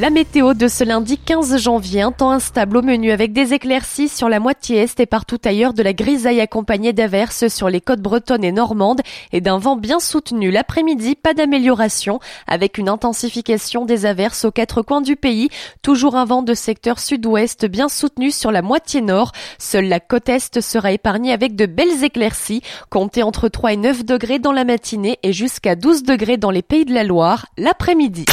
[0.00, 4.08] La météo de ce lundi 15 janvier, un temps instable au menu avec des éclaircies
[4.08, 8.00] sur la moitié est et partout ailleurs de la grisaille accompagnée d'averses sur les côtes
[8.00, 9.02] bretonnes et normandes
[9.32, 10.50] et d'un vent bien soutenu.
[10.50, 15.50] L'après-midi, pas d'amélioration avec une intensification des averses aux quatre coins du pays.
[15.82, 19.32] Toujours un vent de secteur sud-ouest bien soutenu sur la moitié nord.
[19.58, 22.62] Seule la côte est sera épargnée avec de belles éclaircies.
[22.88, 26.62] Comptez entre 3 et 9 degrés dans la matinée et jusqu'à 12 degrés dans les
[26.62, 28.24] pays de la Loire l'après-midi.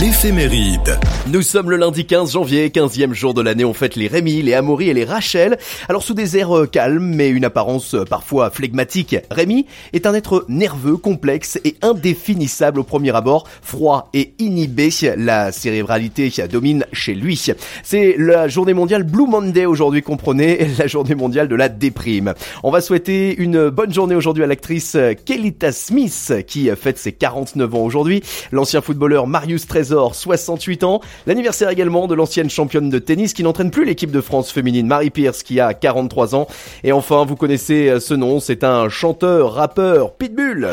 [0.00, 0.98] L'éphéméride.
[1.30, 4.54] Nous sommes le lundi 15 janvier, 15e jour de l'année, on fête les Rémi, les
[4.54, 5.58] Amaury et les Rachel.
[5.88, 10.14] Alors sous des airs euh, calmes mais une apparence euh, parfois flegmatique, Rémi est un
[10.14, 14.88] être nerveux, complexe et indéfinissable au premier abord, froid et inhibé.
[15.16, 17.40] La cérébralité domine chez lui.
[17.82, 22.32] C'est la journée mondiale Blue Monday aujourd'hui, comprenez, la journée mondiale de la déprime.
[22.62, 27.74] On va souhaiter une bonne journée aujourd'hui à l'actrice Kelita Smith qui fête ses 49
[27.74, 31.00] ans aujourd'hui, l'ancien footballeur Marius Trésor 68 ans.
[31.26, 35.10] L'anniversaire également de l'ancienne championne de tennis qui n'entraîne plus l'équipe de France féminine, Marie
[35.10, 36.46] Pierce, qui a 43 ans.
[36.84, 40.68] Et enfin, vous connaissez ce nom, c'est un chanteur, rappeur, Pitbull.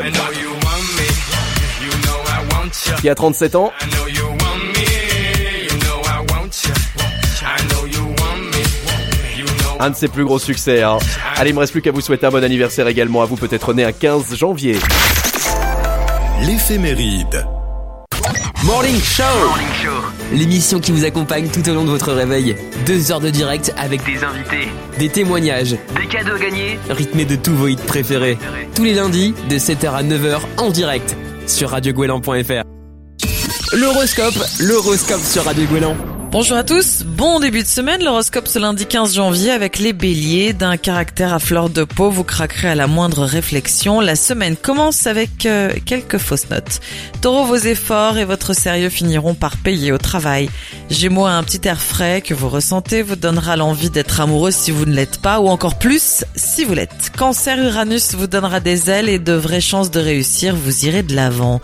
[3.00, 3.72] Qui a 37 ans.
[9.80, 10.84] Un de ses plus gros succès.
[10.84, 10.98] Hein.
[11.34, 13.74] Allez, il me reste plus qu'à vous souhaiter un bon anniversaire également à vous, peut-être
[13.74, 14.76] né un 15 janvier.
[16.46, 17.44] L'éphéméride.
[18.64, 19.22] Morning Show,
[20.34, 22.56] L'émission qui vous accompagne tout au long de votre réveil.
[22.84, 24.68] Deux heures de direct avec des invités,
[24.98, 28.36] des témoignages, des cadeaux gagnés, rythmés de tous vos hits préférés.
[28.74, 32.62] Tous les lundis, de 7h à 9h en direct sur radiogouélan.fr.
[33.72, 35.96] L'horoscope, l'horoscope sur Radio Gouélan.
[36.32, 40.52] Bonjour à tous, bon début de semaine, l'horoscope ce lundi 15 janvier avec les béliers,
[40.52, 44.00] d'un caractère à fleur de peau, vous craquerez à la moindre réflexion.
[44.00, 46.78] La semaine commence avec euh, quelques fausses notes.
[47.20, 50.48] Taureau, vos efforts et votre sérieux finiront par payer au travail.
[50.88, 54.84] Gémeaux, un petit air frais que vous ressentez vous donnera l'envie d'être amoureux si vous
[54.84, 57.10] ne l'êtes pas ou encore plus si vous l'êtes.
[57.18, 61.16] Cancer, Uranus vous donnera des ailes et de vraies chances de réussir, vous irez de
[61.16, 61.60] l'avant.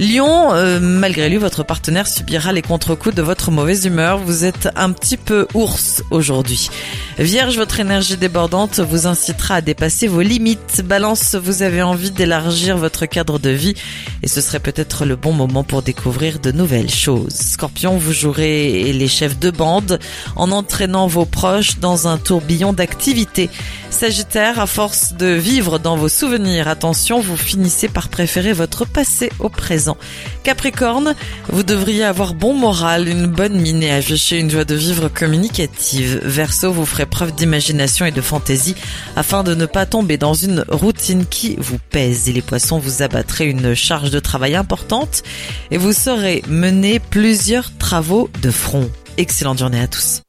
[0.00, 4.68] Lion, euh, malgré lui, votre partenaire subira les contre-coups de votre mauvaise humeur vous êtes
[4.76, 6.70] un petit peu ours aujourd'hui.
[7.18, 10.82] Vierge, votre énergie débordante vous incitera à dépasser vos limites.
[10.84, 13.74] Balance, vous avez envie d'élargir votre cadre de vie
[14.22, 17.32] et ce serait peut-être le bon moment pour découvrir de nouvelles choses.
[17.34, 19.98] Scorpion, vous jouerez les chefs de bande
[20.36, 23.50] en entraînant vos proches dans un tourbillon d'activités.
[23.90, 29.30] Sagittaire, à force de vivre dans vos souvenirs, attention, vous finissez par préférer votre passé
[29.40, 29.96] au présent.
[30.44, 31.14] Capricorne,
[31.48, 36.20] vous devriez avoir bon moral, une bonne mine afficher une joie de vivre communicative.
[36.22, 38.76] Verseau, vous ferez preuve d'imagination et de fantaisie
[39.16, 42.28] afin de ne pas tomber dans une routine qui vous pèse.
[42.28, 45.22] Et les poissons, vous abattrez une charge de travail importante
[45.70, 48.88] et vous saurez mener plusieurs travaux de front.
[49.16, 50.22] Excellente journée à tous.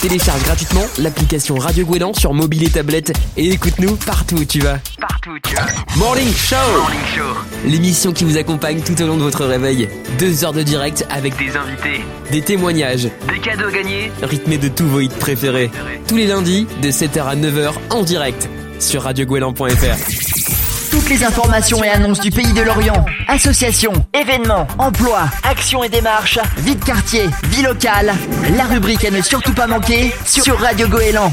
[0.00, 4.78] Télécharge gratuitement l'application Radio Gouélan sur mobile et tablette et écoute-nous partout où tu vas.
[4.98, 5.66] Partout où tu vas.
[5.96, 7.36] Morning Show, Morning Show.
[7.66, 9.90] L'émission qui vous accompagne tout au long de votre réveil.
[10.18, 14.86] Deux heures de direct avec des invités, des témoignages, des cadeaux gagnés, rythmés de tous
[14.86, 15.70] vos hits préférés.
[16.08, 20.59] Tous les lundis de 7h à 9h en direct sur radiogouélan.fr.
[20.90, 23.04] Toutes les informations et annonces du pays de l'Orient.
[23.28, 28.12] Associations, événements, emplois, actions et démarches, vie de quartier, vie locale.
[28.56, 31.32] La rubrique à ne surtout pas manquer sur Radio Goéland.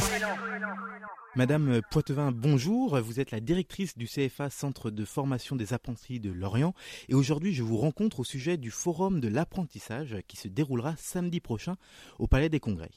[1.37, 2.99] Madame Poitevin, bonjour.
[2.99, 6.73] Vous êtes la directrice du CFA Centre de formation des apprentis de Lorient.
[7.09, 11.39] Et aujourd'hui, je vous rencontre au sujet du Forum de l'apprentissage qui se déroulera samedi
[11.39, 11.75] prochain
[12.17, 12.89] au Palais des Congrès.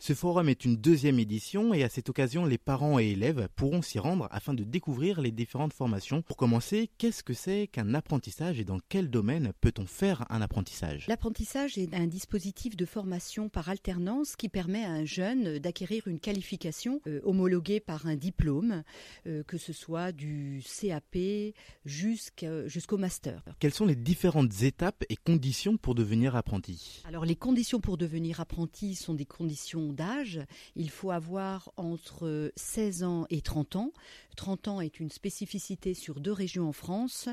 [0.00, 3.82] Ce forum est une deuxième édition et à cette occasion, les parents et élèves pourront
[3.82, 6.22] s'y rendre afin de découvrir les différentes formations.
[6.22, 11.08] Pour commencer, qu'est-ce que c'est qu'un apprentissage et dans quel domaine peut-on faire un apprentissage?
[11.08, 16.20] L'apprentissage est un dispositif de formation par alternance qui permet à un jeune d'acquérir une
[16.20, 18.84] qualification euh, homologuée par un diplôme,
[19.26, 21.18] euh, que ce soit du CAP
[21.84, 23.42] jusqu'au master.
[23.58, 27.02] Quelles sont les différentes étapes et conditions pour devenir apprenti?
[27.04, 30.40] Alors les conditions pour devenir apprenti sont des conditions d'âge.
[30.76, 33.92] Il faut avoir entre 16 ans et 30 ans.
[34.36, 37.28] 30 ans est une spécificité sur deux régions en France.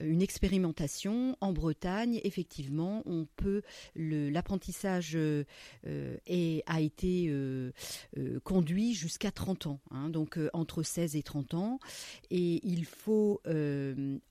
[0.00, 3.62] Une expérimentation en Bretagne, effectivement, on peut
[3.94, 5.44] l'apprentissage euh,
[5.86, 6.16] euh,
[6.66, 7.72] a été euh,
[8.42, 11.78] conduit jusqu'à 30 ans, hein, donc entre 16 et 30 ans,
[12.30, 13.40] et il faut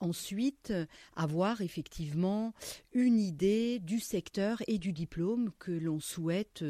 [0.00, 0.72] ensuite
[1.16, 2.52] avoir effectivement
[2.92, 6.64] une idée du secteur et du diplôme que l'on souhaite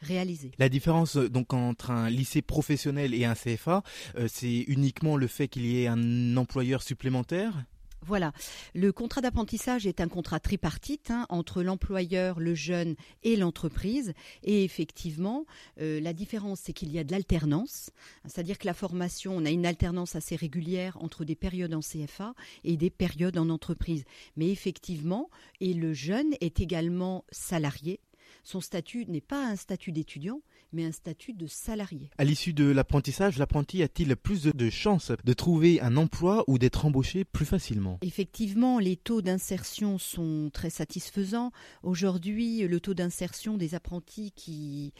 [0.00, 0.52] réaliser.
[0.58, 3.82] La différence donc entre un lycée professionnel et un CFA,
[4.28, 7.64] c'est uniquement le fait qu'il y ait un employeur supplémentaire?
[8.06, 8.32] Voilà,
[8.74, 14.12] le contrat d'apprentissage est un contrat tripartite hein, entre l'employeur, le jeune et l'entreprise.
[14.42, 15.46] Et effectivement,
[15.80, 17.90] euh, la différence, c'est qu'il y a de l'alternance,
[18.26, 22.34] c'est-à-dire que la formation, on a une alternance assez régulière entre des périodes en CFA
[22.62, 24.04] et des périodes en entreprise.
[24.36, 25.30] Mais effectivement,
[25.60, 28.00] et le jeune est également salarié.
[28.42, 30.42] Son statut n'est pas un statut d'étudiant,
[30.74, 32.10] mais un statut de salarié.
[32.18, 36.84] À l'issue de l'apprentissage, l'apprenti a-t-il plus de- chances de trouver un emploi ou d'être
[36.84, 37.98] embauché plus facilement?
[38.02, 41.52] Effectivement, les taux d'insertion sont très satisfaisants.
[41.82, 44.92] Aujourd'hui, le taux d'insertion des apprentis qui,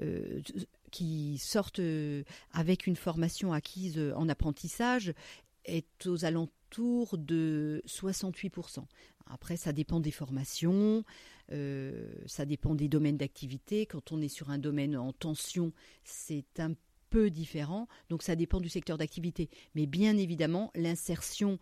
[0.00, 0.40] euh,
[0.90, 1.80] qui sortent
[2.52, 5.12] avec une formation acquise en apprentissage
[5.64, 8.84] est aux alentours de 68%.
[9.26, 11.04] Après, ça dépend des formations,
[11.52, 13.86] euh, ça dépend des domaines d'activité.
[13.86, 15.72] Quand on est sur un domaine en tension,
[16.04, 16.72] c'est un
[17.10, 19.50] peu différent, donc ça dépend du secteur d'activité.
[19.74, 21.58] Mais bien évidemment, l'insertion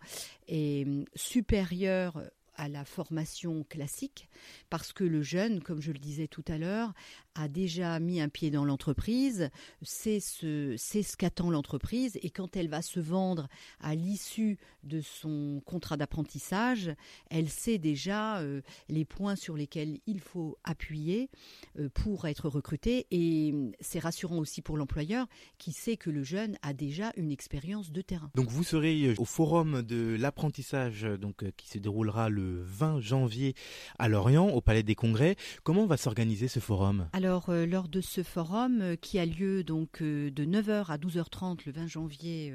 [0.47, 2.21] est hum, supérieure
[2.55, 4.27] à la formation classique
[4.69, 6.93] parce que le jeune, comme je le disais tout à l'heure,
[7.39, 9.49] a déjà mis un pied dans l'entreprise,
[9.81, 13.47] c'est ce, c'est ce qu'attend l'entreprise et quand elle va se vendre
[13.79, 16.91] à l'issue de son contrat d'apprentissage,
[17.29, 21.29] elle sait déjà euh, les points sur lesquels il faut appuyer
[21.79, 25.27] euh, pour être recruté et hum, c'est rassurant aussi pour l'employeur
[25.57, 28.31] qui sait que le jeune a déjà une expérience de terrain.
[28.35, 33.55] Donc vous serez euh, au forum de l'apprentissage donc qui se déroulera le 20 janvier
[33.97, 35.37] à Lorient au Palais des Congrès.
[35.63, 37.07] Comment va s'organiser ce forum?
[37.13, 40.97] Alors, euh, lors de ce forum euh, qui a lieu donc euh, de 9h à
[40.97, 42.53] 12h30 le 20 janvier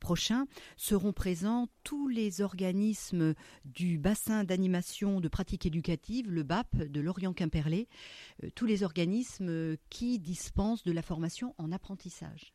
[0.00, 0.46] prochain,
[0.76, 3.34] seront présents tous les organismes
[3.64, 7.88] du bassin d'animation de pratique éducative, le BAP de Lorient-Quimperlé,
[8.54, 12.53] tous les organismes qui dispensent de la formation en apprentissage.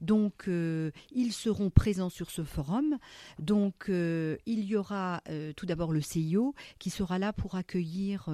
[0.00, 2.98] Donc, euh, ils seront présents sur ce forum.
[3.38, 8.28] Donc, euh, il y aura euh, tout d'abord le CIO qui sera là pour accueillir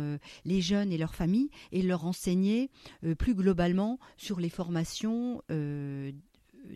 [0.45, 2.71] les jeunes et leurs familles et leur enseigner
[3.19, 5.43] plus globalement sur les formations.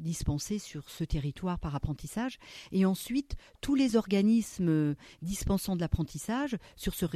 [0.01, 2.39] dispensées sur ce territoire par apprentissage
[2.73, 7.07] et ensuite tous les organismes dispensant de l'apprentissage sur ce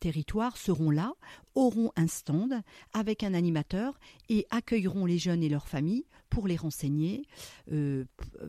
[0.00, 1.12] territoire seront là,
[1.54, 6.56] auront un stand avec un animateur et accueilleront les jeunes et leurs familles pour les
[6.56, 7.26] renseigner
[7.72, 8.04] euh,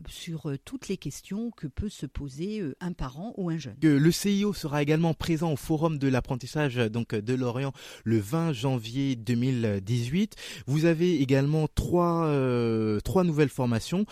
[0.08, 3.76] sur euh, toutes les questions que peut se poser euh, un parent ou un jeune.
[3.82, 7.72] Le CIO sera également présent au forum de l'apprentissage donc de Lorient
[8.04, 10.36] le 20 janvier 2018.
[10.66, 12.22] Vous avez également trois
[13.02, 14.06] trois nouvelles formations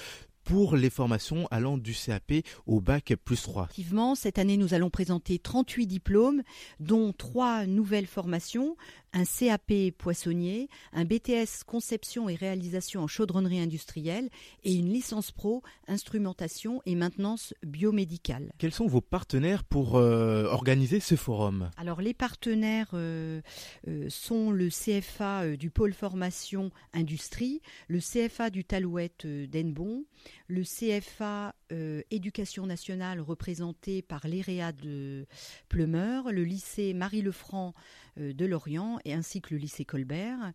[0.44, 2.32] pour les formations allant du CAP
[2.66, 3.64] au bac plus 3.
[3.64, 6.42] Effectivement, cette année, nous allons présenter 38 diplômes,
[6.78, 8.76] dont trois nouvelles formations,
[9.12, 14.28] un CAP poissonnier, un BTS conception et réalisation en chaudronnerie industrielle
[14.64, 18.52] et une licence pro instrumentation et maintenance biomédicale.
[18.58, 21.70] Quels sont vos partenaires pour euh, organiser ce forum?
[21.76, 23.40] Alors les partenaires euh,
[23.88, 30.04] euh, sont le CFA du pôle formation industrie, le CFA du Talouette d'Enbon,
[30.48, 35.26] le CFA euh, éducation nationale représenté par l'EREA de
[35.68, 37.74] Pleumeur, le lycée Marie-Lefranc
[38.18, 40.52] euh, de Lorient et ainsi que le lycée Colbert,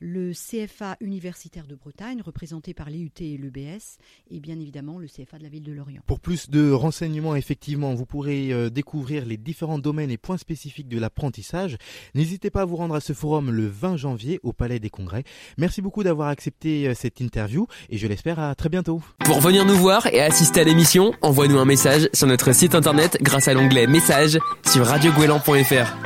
[0.00, 3.98] le CFA universitaire de Bretagne représenté par l'EUT et l'EBS
[4.30, 6.02] et bien évidemment le CFA de la ville de Lorient.
[6.06, 10.88] Pour plus de renseignements, effectivement, vous pourrez euh, découvrir les différents domaines et points spécifiques
[10.88, 11.76] de l'apprentissage.
[12.14, 15.24] N'hésitez pas à vous rendre à ce forum le 20 janvier au Palais des Congrès.
[15.56, 19.02] Merci beaucoup d'avoir accepté euh, cette interview et je l'espère à très bientôt.
[19.24, 23.18] Pour venir nous voir et assister à l'émission, envoie-nous un message sur notre site internet
[23.20, 25.96] grâce à l'onglet Messages sur radiogouélan.fr.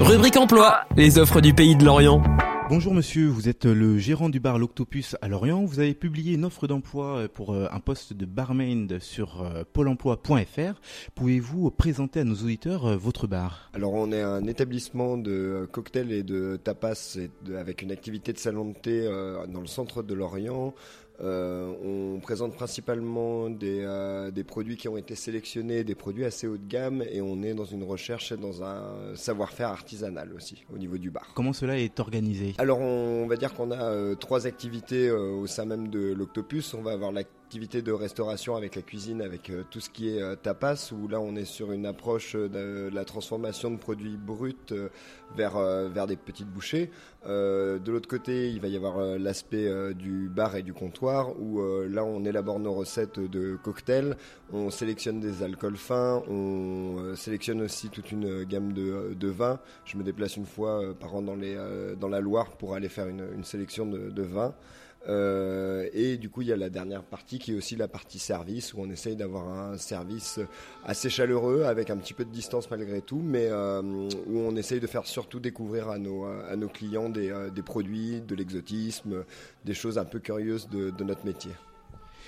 [0.00, 2.22] Rubrique emploi, les offres du pays de Lorient.
[2.70, 5.66] Bonjour monsieur, vous êtes le gérant du bar L'Octopus à Lorient.
[5.66, 9.64] Vous avez publié une offre d'emploi euh, pour euh, un poste de barmaid sur euh,
[9.70, 10.80] pôle emploi.fr.
[11.14, 13.70] Pouvez-vous présenter à nos auditeurs votre bar?
[13.74, 17.18] Alors on est un établissement de cocktails et de tapas
[17.54, 19.04] avec une activité de salon de thé
[19.48, 20.74] dans le centre de Lorient.
[21.20, 23.86] On présente principalement des,
[24.32, 27.54] des produits qui ont été sélectionnés, des produits assez haut de gamme, et on est
[27.54, 31.30] dans une recherche et dans un savoir-faire artisanal aussi au niveau du bar.
[31.34, 32.54] Comment cela est organisé?
[32.58, 36.74] Alors on va dire qu'on a trois activités au sein même de l'Octopus.
[36.74, 40.92] On va avoir l'activité de restauration avec la cuisine, avec tout ce qui est tapas,
[40.92, 44.54] où là on est sur une approche de la transformation de produits bruts
[45.36, 46.90] vers, vers des petites bouchées.
[47.24, 52.04] de l'autre côté, il va y avoir l'aspect du bar et du comptoir, où là
[52.04, 54.16] on élabore nos recettes de cocktails,
[54.52, 59.60] on sélectionne des alcools fins, on sélectionne aussi toute une gamme de, de vins.
[59.84, 61.56] Je me déplace une fois par an dans, les,
[62.00, 64.54] dans la Loire pour aller faire une, sélection de vins.
[65.08, 68.18] Euh, et du coup, il y a la dernière partie qui est aussi la partie
[68.18, 70.40] service où on essaye d'avoir un service
[70.84, 74.80] assez chaleureux avec un petit peu de distance malgré tout, mais euh, où on essaye
[74.80, 79.24] de faire surtout découvrir à nos, clients des, euh, des produits, de l'exotisme,
[79.64, 81.52] des choses un peu curieuses de notre métier.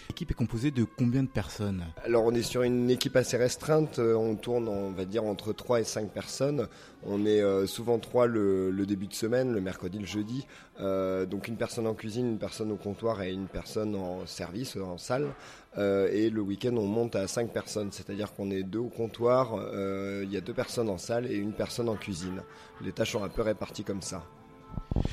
[0.09, 1.84] L'équipe est composée de combien de personnes?
[2.04, 5.80] Alors on est sur une équipe assez restreinte, on tourne on va dire entre 3
[5.80, 6.68] et 5 personnes.
[7.02, 10.46] On est euh, souvent 3 le, début de semaine, le mercredi, le jeudi.
[10.80, 14.76] Euh, donc une personne en cuisine, une personne au comptoir et une personne en service,
[14.76, 15.32] en salle.
[15.78, 19.54] Euh, et le week-end on monte à 5 personnes, c'est-à-dire qu'on est deux au comptoir,
[19.54, 22.42] euh, il y a deux personnes en salle et une personne en cuisine.
[22.82, 24.24] Les tâches sont un peu réparties comme ça.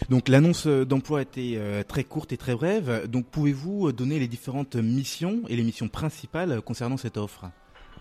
[0.10, 3.08] Donc l'annonce d'emploi était euh, très courte et très brève.
[3.08, 7.46] Donc pouvez-vous donner les différentes missions et les missions principales concernant cette offre?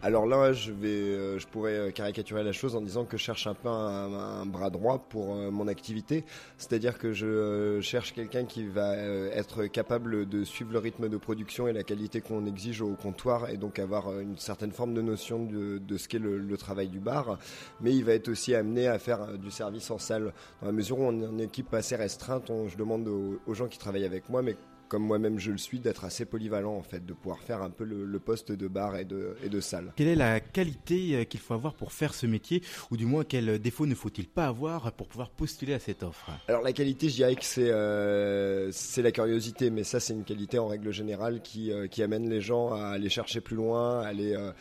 [0.04, 3.22] Alors là, je vais, euh, je pourrais euh, caricaturer la chose en disant que je
[3.22, 6.24] cherche un peu un, bras droit pour euh, mon activité,
[6.58, 11.68] c'est-à-dire que je cherche quelqu'un qui va être capable de suivre le rythme de production
[11.68, 15.44] et la qualité qu'on exige au comptoir et donc avoir une certaine forme de notion
[15.44, 17.38] de, ce qu'est le, le, travail du bar,
[17.80, 20.98] mais il va être aussi amené à faire du service en salle dans la mesure
[20.98, 22.50] où on est une équipe assez restreinte.
[22.50, 24.56] On, je demande aux, aux gens qui travaillent avec moi, mais
[24.92, 27.82] comme moi-même je le suis, d'être assez polyvalent en fait, de pouvoir faire un peu
[27.84, 29.90] le, le poste de bar et de, et de salle.
[29.96, 33.58] Quelle est la qualité qu'il faut avoir pour faire ce métier, ou du moins quel
[33.58, 36.30] défaut ne faut-il pas avoir pour pouvoir postuler à cette offre?
[36.46, 40.24] Alors la qualité, je dirais que c'est euh, c'est la curiosité, mais ça c'est une
[40.24, 44.02] qualité en règle générale qui, euh, qui amène les gens à aller chercher plus loin,
[44.02, 44.52] à aller euh,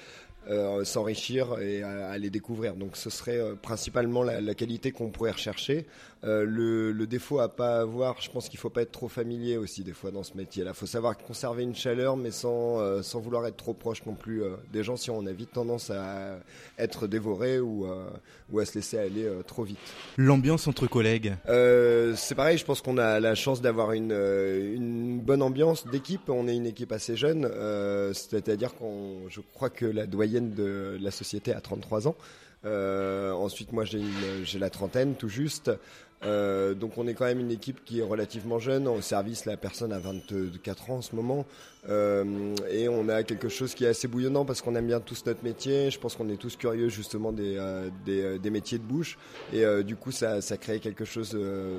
[0.50, 2.74] euh, s'enrichir et à, à, les découvrir.
[2.74, 5.86] Donc ce serait euh, principalement la, la qualité qu'on pourrait rechercher.
[6.24, 9.58] Euh, le, le, défaut à pas avoir, je pense qu'il faut pas être trop familier
[9.58, 10.72] aussi des fois dans ce métier-là.
[10.74, 14.44] Il faut savoir conserver une chaleur, mais sans sans vouloir être trop proche non plus
[14.72, 14.96] des gens.
[14.98, 16.40] Si on a vite tendance à
[16.78, 17.88] être dévoré ou
[18.52, 19.80] ou à se laisser aller trop vite.
[20.18, 21.34] L'ambiance entre collègues?
[21.48, 22.58] c'est pareil.
[22.60, 26.30] Je pense qu'on a la chance d'avoir une une bonne ambiance d'équipe.
[26.30, 27.50] On est une équipe assez jeune,
[28.14, 32.16] c'est-à-dire qu'on, je crois que la doyenne de la société a 33 ans.
[32.66, 35.72] Euh, ensuite, moi, j'ai la trentaine, tout juste.
[36.24, 38.88] Euh, donc on est quand même une équipe qui est relativement jeune.
[38.88, 41.46] Au service, la personne a 24 ans en ce moment.
[41.90, 45.26] Euh, et on a quelque chose qui est assez bouillonnant parce qu'on aime bien tous
[45.26, 45.90] notre métier.
[45.90, 49.18] Je pense qu'on est tous curieux justement des, euh, des, des, métiers de bouche.
[49.52, 51.38] Et du coup, ça, ça crée quelque chose,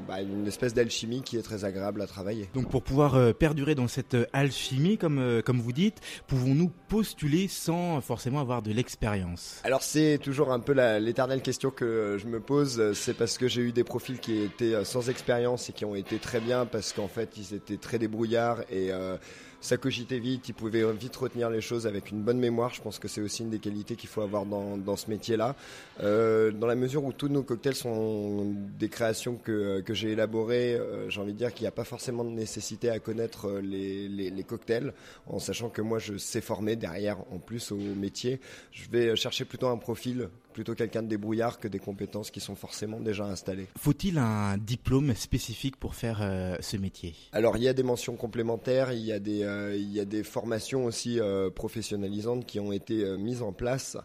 [0.09, 2.49] bah, une espèce d'alchimie qui est très agréable à travailler.
[2.55, 8.41] Donc pour pouvoir perdurer dans cette alchimie, comme, comme vous dites, pouvons-nous postuler sans forcément
[8.41, 9.61] avoir de l'expérience?
[9.65, 12.93] Alors c'est toujours un peu l'éternelle question que je me pose.
[12.95, 16.19] C'est parce que j'ai eu des profils qui étaient sans expérience et qui ont été
[16.19, 19.17] très bien parce qu'en fait ils étaient très débrouillards et euh,
[19.61, 22.75] ça cogitait vite, il pouvait vite retenir les choses avec une bonne mémoire.
[22.75, 25.55] Je pense que c'est aussi une des qualités qu'il faut avoir dans, dans ce métier-là.
[26.03, 30.75] Euh, dans la mesure où tous nos cocktails sont des créations que, que j'ai élaborées,
[30.75, 34.09] euh, j'ai envie de dire qu'il n'y a pas forcément de nécessité à connaître les,
[34.09, 34.93] les, cocktails,
[35.29, 38.41] en sachant que moi je sais former derrière en plus au métier.
[38.73, 42.55] Je vais chercher plutôt un profil, plutôt quelqu'un de débrouillard que des compétences qui sont
[42.55, 43.67] forcément déjà installées.
[43.79, 47.15] Faut-il un diplôme spécifique pour faire euh, ce métier?
[47.33, 50.05] Alors il y a des mentions complémentaires, il y a des euh, il y a
[50.05, 53.97] des formations aussi euh, professionnalisantes qui ont été mises en place.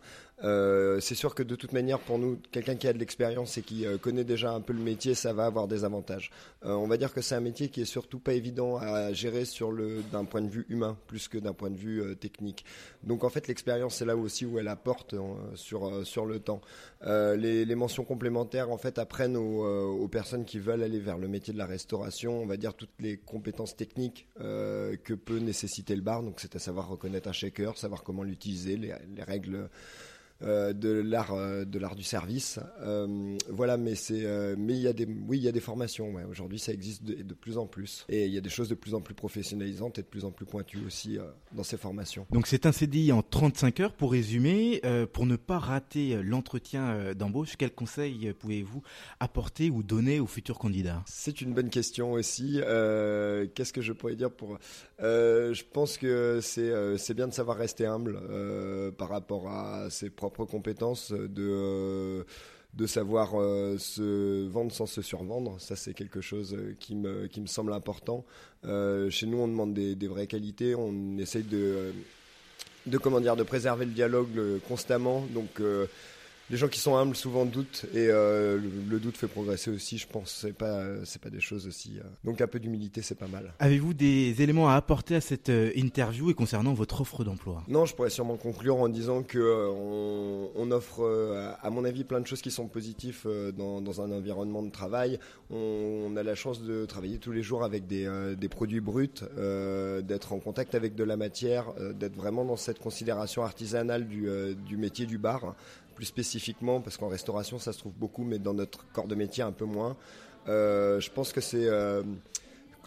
[0.43, 3.63] Euh, c'est sûr que de toute manière, pour nous, quelqu'un qui a de l'expérience et
[3.63, 6.29] qui euh, connaît déjà un peu le métier, ça va avoir des avantages.
[6.63, 9.45] Euh, on va dire que c'est un métier qui est surtout pas évident à gérer
[9.45, 12.65] sur le d'un point de vue humain plus que d'un point de vue technique.
[13.03, 15.15] Donc en fait, l'expérience c'est là aussi où elle apporte
[15.55, 16.61] sur sur le temps.
[17.01, 21.57] Les, mentions complémentaires en fait apprennent aux, personnes qui veulent aller vers le métier de
[21.57, 26.23] la restauration, on va dire toutes les compétences techniques que peut nécessiter le bar.
[26.23, 29.69] Donc c'est à savoir reconnaître un shaker, savoir comment l'utiliser, les règles
[30.43, 32.59] euh, de l'art euh, de l'art du service.
[33.49, 34.23] voilà, mais c'est
[34.57, 36.11] mais il y a des oui il y a des formations.
[36.13, 36.23] Ouais.
[36.29, 38.75] Aujourd'hui, ça existe de, de, plus en plus et il y a des choses de
[38.75, 41.17] plus en plus professionnalisantes et de plus en plus pointues aussi
[41.53, 42.27] dans ces formations.
[42.31, 44.81] Donc c'est un CDI en 35 heures pour résumer.
[45.13, 48.83] pour ne pas rater l'entretien d'embauche, quels conseils pouvez-vous
[49.19, 51.03] apporter ou donner aux futurs candidats?
[51.07, 52.59] C'est une bonne question aussi.
[52.61, 54.59] Qu'est-ce que je pourrais dire pour
[54.99, 58.21] Je pense que c'est c'est bien de savoir rester humble
[58.97, 62.25] par rapport à ses propres compétences, de
[62.73, 63.31] de savoir
[63.79, 65.55] se vendre sans se survendre.
[65.59, 68.23] Ça, c'est quelque chose qui me, qui me semble important.
[68.63, 70.75] chez nous, on demande des, des, vraies qualités.
[70.75, 71.91] On essaye de,
[72.85, 75.25] de, comment dire, de préserver le dialogue constamment.
[75.33, 75.59] Donc,
[76.49, 78.57] les gens qui sont humbles souvent doutent et euh,
[78.89, 79.97] le, doute fait progresser aussi.
[79.97, 81.99] Je pense c'est pas c'est pas des choses aussi.
[81.99, 82.03] Euh.
[82.23, 83.53] Donc un peu d'humilité c'est pas mal.
[83.59, 87.63] Avez-vous des éléments à apporter à cette euh, interview et concernant votre offre d'emploi?
[87.67, 89.37] Non, je pourrais sûrement conclure en disant que
[90.57, 93.25] on, offre à mon avis plein de choses qui sont positives
[93.57, 95.17] dans, dans un environnement de travail.
[95.49, 100.33] On, a la chance de travailler tous les jours avec des, des produits bruts, d'être
[100.33, 104.27] en contact avec de la matière, d'être vraiment dans cette considération artisanale du,
[104.67, 105.55] du métier du bar
[105.97, 109.43] plus spécifiquement, parce qu'en restauration ça se trouve beaucoup, mais dans notre corps de métier
[109.43, 109.97] un peu moins.
[110.47, 112.03] Euh, je pense que c'est euh,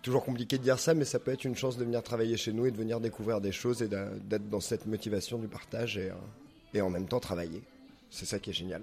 [0.01, 2.53] toujours compliqué de dire ça, mais ça peut être une chance de venir travailler chez
[2.53, 6.13] nous et de venir découvrir des choses et d'être dans cette motivation du partage euh,
[6.73, 7.63] et en même temps travailler.
[8.11, 8.83] C'est ça qui est génial.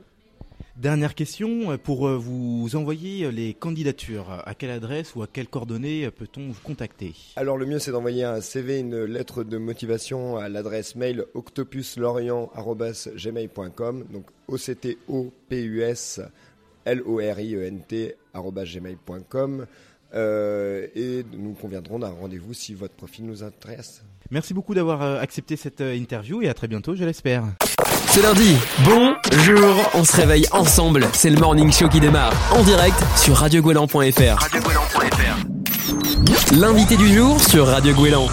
[0.77, 6.51] Dernière question, pour vous envoyer les candidatures, à quelle adresse ou à quelles coordonnées peut-on
[6.51, 7.15] vous contacter?
[7.35, 14.05] Alors le mieux c'est d'envoyer un CV, une lettre de motivation à l'adresse mail octopuslorient.gmail.com
[14.11, 16.21] donc o c t o p u s
[16.85, 19.65] l o r i e n t gmail.com
[20.13, 24.03] euh, et nous conviendrons d'un rendez-vous si votre profil nous intéresse.
[24.29, 27.45] Merci beaucoup d'avoir euh, accepté cette euh, interview et à très bientôt, je l'espère.
[28.17, 28.57] C'est lundi.
[28.83, 29.91] Bonjour.
[29.93, 31.05] On se réveille ensemble.
[31.13, 34.47] C'est le morning show qui démarre en direct sur radiogoéland.fr.
[36.59, 38.25] L'invité du jour sur Radio Gouélan.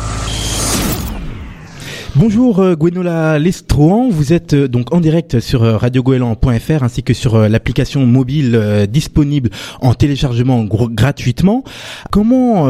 [2.17, 7.37] Bonjour euh, Gwenola Lestrohan, vous êtes euh, donc en direct sur radiogoéland.fr ainsi que sur
[7.37, 9.51] l'application mobile disponible
[9.83, 11.63] en téléchargement gratuitement.
[12.11, 12.69] Comment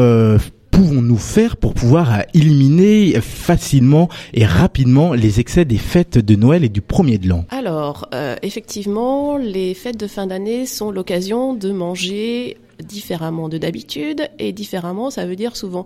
[0.75, 6.69] pouvons-nous faire pour pouvoir éliminer facilement et rapidement les excès des fêtes de Noël et
[6.69, 7.45] du premier de l'an?
[7.49, 14.29] Alors, euh, effectivement, les fêtes de fin d'année sont l'occasion de manger différemment de d'habitude
[14.39, 15.85] et différemment ça veut dire souvent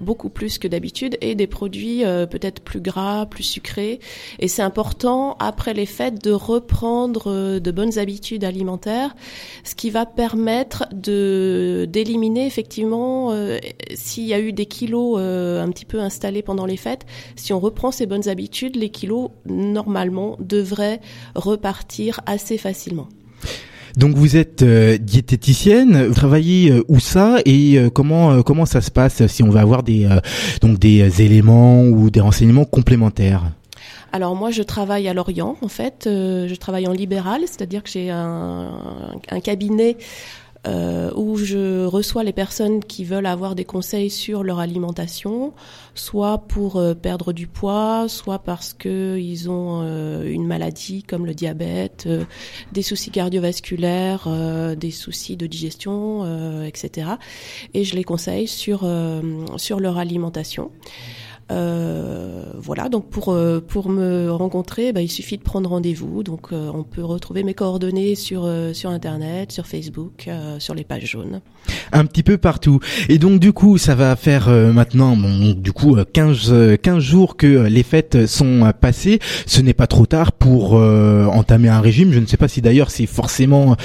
[0.00, 4.00] beaucoup plus que d'habitude et des produits euh, peut-être plus gras, plus sucrés
[4.38, 9.14] et c'est important après les fêtes de reprendre euh, de bonnes habitudes alimentaires
[9.64, 13.58] ce qui va permettre de d'éliminer effectivement euh,
[13.94, 17.60] s'il y a eu des kilos un petit peu installés pendant les fêtes si on
[17.60, 21.00] reprend ces bonnes habitudes les kilos normalement devraient
[21.34, 23.08] repartir assez facilement.
[23.96, 28.80] Donc vous êtes euh, diététicienne, vous travaillez euh, où ça et euh, comment comment ça
[28.80, 30.08] se passe si on va avoir des
[30.60, 33.44] donc des éléments ou des renseignements complémentaires?
[34.12, 36.02] Alors moi, je travaille à Lorient, en fait.
[36.06, 38.72] je travaille en libéral, c'est-à-dire que j'ai un,
[39.30, 39.96] un, cabinet
[40.66, 45.54] euh, où je reçois les personnes qui veulent avoir des conseils sur leur alimentation,
[45.94, 51.34] soit pour euh, perdre du poids, soit parce qu'ils ont euh, une maladie comme le
[51.34, 52.24] diabète, euh,
[52.72, 54.28] des soucis cardiovasculaires,
[54.76, 57.12] des soucis de digestion, etc.
[57.74, 58.88] Et je les conseille sur
[59.56, 60.70] sur leur alimentation.
[61.50, 66.22] Euh, voilà, donc pour euh, pour me rencontrer, bah, il suffit de prendre rendez-vous.
[66.22, 70.28] Donc euh, on peut retrouver mes coordonnées sur sur internet, sur Facebook,
[70.58, 71.40] sur les pages jaunes.
[71.92, 72.80] Un petit peu partout.
[73.08, 77.46] Et donc du coup, ça va faire maintenant bon, du coup 15 15 jours que
[77.46, 79.18] les fêtes sont passées.
[79.46, 82.12] Ce n'est pas trop tard pour entamer un régime.
[82.12, 83.76] Je ne sais pas si d'ailleurs c'est forcément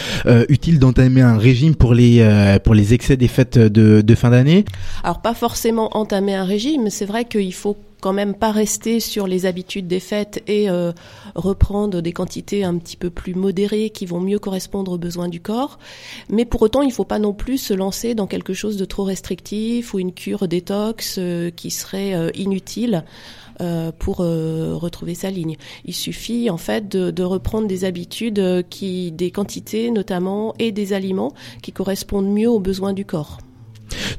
[0.50, 4.66] utile d'entamer un régime pour les pour les excès des fêtes de de fin d'année.
[5.04, 9.00] Alors pas forcément entamer un régime, c'est vrai qu'il il faut quand même pas rester
[9.00, 10.92] sur les habitudes des fêtes et euh,
[11.34, 15.42] reprendre des quantités un petit peu plus modérées qui vont mieux correspondre aux besoins du
[15.42, 15.80] corps.
[16.30, 18.86] Mais pour autant, il ne faut pas non plus se lancer dans quelque chose de
[18.86, 23.04] trop restrictif ou une cure détox euh, qui serait euh, inutile.
[24.00, 25.56] pour retrouver sa ligne.
[25.86, 30.92] Il suffit en fait de, de reprendre des habitudes qui, des quantités notamment et des
[30.92, 33.38] aliments qui correspondent mieux aux besoins du corps.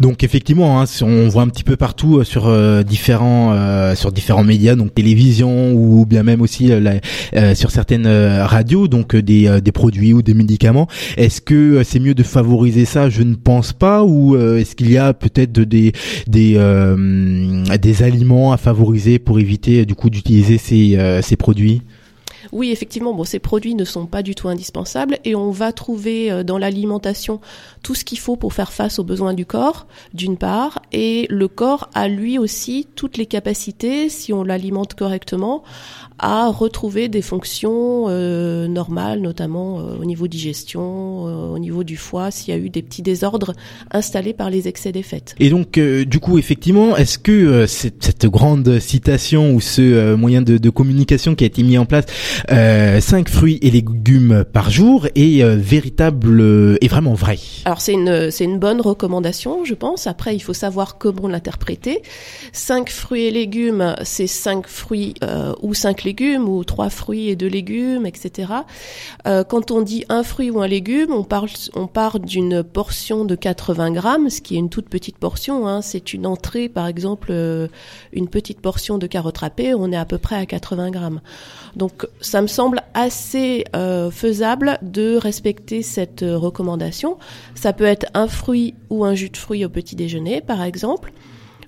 [0.01, 4.13] Donc effectivement, hein, on voit un petit peu partout euh, sur euh, différents euh, sur
[4.13, 6.71] différents médias, donc télévision ou bien même aussi
[7.55, 10.87] sur certaines radios, donc des, des produits ou des médicaments.
[11.17, 13.09] Est-ce que c'est mieux de favoriser ça?
[13.09, 14.05] Je ne pense pas.
[14.05, 15.93] Ou est-ce qu'il y a peut-être des
[16.27, 16.59] des
[17.81, 21.83] des aliments à favoriser pour éviter du coup d'utiliser ces ces produits?
[22.57, 26.33] Oui, effectivement, bon, ces produits ne sont pas du tout indispensables et on va trouver
[26.33, 27.39] euh, dans l'alimentation
[27.83, 31.49] tout ce qu'il faut pour faire face aux besoins du corps, d'une part, et le
[31.49, 35.65] corps a lui aussi toutes les capacités, si on l'alimente correctement,
[36.19, 41.97] à retrouver des fonctions euh, normales, notamment euh, au niveau digestion, euh, au niveau du
[41.97, 43.53] foie, s'il y a eu des petits désordres
[43.91, 45.35] installés par les excès des fêtes.
[45.41, 50.59] Et donc, du coup, effectivement, est-ce que cette, cette, grande citation ou ce moyen de,
[50.59, 52.07] de, communication qui a été mis en place,
[52.49, 57.39] 5 fruits et légumes par jour, est véritable et vraiment vrai?
[57.65, 60.07] Alors, c'est une, c'est une bonne recommandation, je pense.
[60.07, 62.03] Après, il faut savoir comment l'interpréter.
[62.53, 65.15] 5 fruits et légumes, c'est 5 fruits
[65.63, 68.53] ou 5 légumes ou trois fruits et deux légumes, etc.
[69.27, 73.25] Euh, quand on dit un fruit ou un légume, on parle, on part d'une portion
[73.25, 75.67] de 80 grammes, ce qui est une toute petite portion.
[75.67, 75.83] Hein.
[75.83, 77.69] C'est une entrée, par exemple, euh,
[78.13, 81.21] une petite portion de carottes râpées, on est à peu près à 80 grammes.
[81.75, 87.19] Donc, ça me semble assez euh, faisable de respecter cette recommandation.
[87.55, 91.13] Ça peut être un fruit ou un jus de fruit au petit déjeuner, par exemple.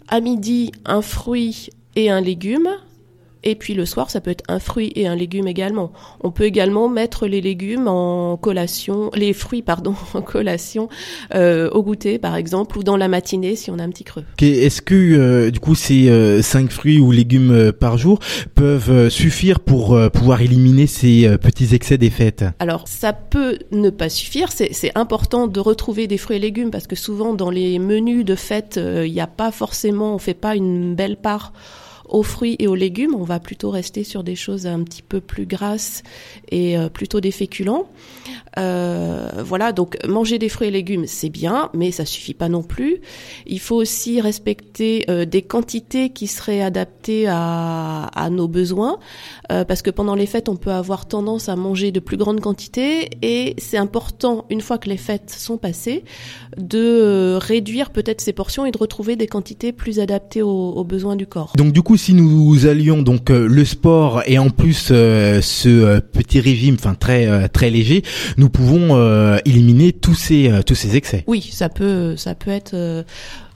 [0.08, 2.68] À midi, un fruit et un légume.
[3.44, 5.92] Et puis le soir, ça peut être un fruit et un légume également.
[6.22, 10.88] On peut également mettre les légumes en collation, les fruits pardon, en collation
[11.34, 14.24] euh, au goûter par exemple, ou dans la matinée si on a un petit creux.
[14.40, 18.18] Est-ce que euh, du coup ces euh, cinq fruits ou légumes euh, par jour
[18.54, 22.44] peuvent euh, suffire pour pouvoir éliminer ces petits excès des fêtes?
[22.58, 24.48] Alors ça peut ne pas suffire.
[24.52, 28.34] C'est important de retrouver des fruits et légumes parce que souvent dans les menus de
[28.34, 31.52] fête, il n'y a pas forcément, on fait pas une belle part
[32.08, 35.20] aux fruits et aux légumes, on va plutôt rester sur des choses un petit peu
[35.20, 36.02] plus grasses
[36.50, 37.88] et euh, plutôt des féculents.
[38.58, 42.62] Euh, voilà, donc manger des fruits et légumes, c'est bien, mais ça suffit pas non
[42.62, 43.00] plus.
[43.46, 48.98] Il faut aussi respecter euh, des quantités qui seraient adaptées à, nos besoins,
[49.48, 53.08] parce que pendant les fêtes, on peut avoir tendance à manger de plus grandes quantités,
[53.22, 56.04] et c'est important, une fois que les fêtes sont passées,
[56.58, 61.16] de réduire peut-être ces portions et de retrouver des quantités plus adaptées aux, aux besoins
[61.16, 61.52] du corps.
[61.56, 65.68] Donc du coup, si nous allions donc euh, le sport et en plus euh, ce
[65.68, 68.02] euh, petit régime, enfin très très léger,
[68.36, 71.24] nous pouvons éliminer tous ces tous ces excès.
[71.26, 73.04] Oui, ça peut ça peut être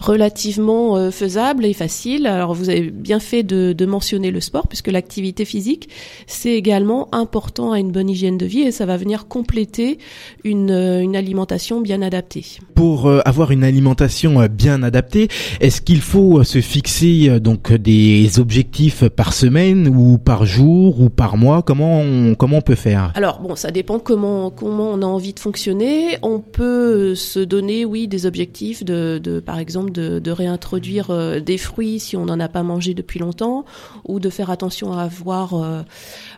[0.03, 2.26] relativement euh, faisable et facile.
[2.26, 5.88] Alors vous avez bien fait de, de mentionner le sport puisque l'activité physique
[6.26, 9.98] c'est également important à une bonne hygiène de vie et ça va venir compléter
[10.44, 12.44] une, euh, une alimentation bien adaptée.
[12.74, 15.28] Pour euh, avoir une alimentation bien adaptée,
[15.61, 21.36] est-ce qu'il faut se fixer donc des objectifs par semaine ou par jour ou par
[21.36, 21.62] mois?
[21.62, 23.12] Comment on, comment on peut faire?
[23.14, 26.18] Alors bon, ça dépend comment comment on a envie de fonctionner.
[26.22, 31.59] On peut se donner oui des objectifs de, de par exemple de, réintroduire euh, des
[31.59, 33.64] fruits si on n'en a pas mangé depuis longtemps,
[34.05, 35.82] ou de faire attention à avoir euh,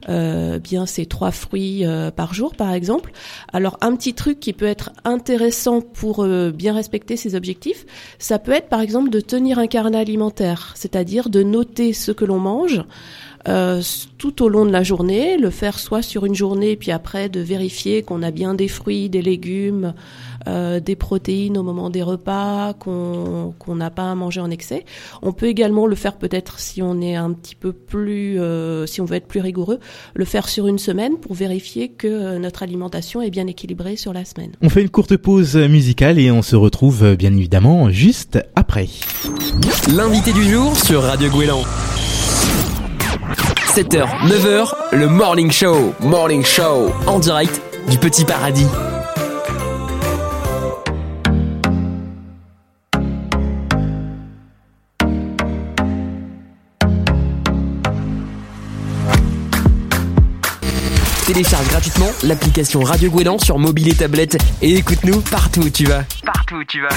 [0.08, 1.84] euh, bien ces trois fruits
[2.16, 3.12] par jour, par exemple.
[3.52, 7.86] Alors un petit truc qui peut être intéressant pour bien respecter ces objectifs,
[8.18, 12.24] ça peut être par exemple de tenir un carnet alimentaire, c'est-à-dire de noter ce que
[12.24, 12.84] l'on mange.
[13.44, 17.40] Tout au long de la journée, le faire soit sur une journée, puis après de
[17.40, 19.94] vérifier qu'on a bien des fruits, des légumes,
[20.46, 24.84] euh, des protéines au moment des repas qu'on n'a pas à manger en excès.
[25.22, 29.00] On peut également le faire peut-être si on est un petit peu plus, euh, si
[29.00, 29.78] on veut être plus rigoureux,
[30.14, 34.12] le faire sur une semaine pour vérifier que euh, notre alimentation est bien équilibrée sur
[34.12, 34.52] la semaine.
[34.60, 38.88] On fait une courte pause musicale et on se retrouve bien évidemment juste après.
[39.94, 41.62] L'invité du jour sur Radio Gouélan.
[43.74, 45.94] 7h, 9h, le Morning Show.
[45.98, 47.60] Morning Show en direct
[47.90, 48.68] du Petit Paradis.
[61.26, 66.04] Télécharge gratuitement l'application Radio Gouélan sur mobile et tablette et écoute-nous partout où tu vas.
[66.24, 66.90] Partout où tu vas.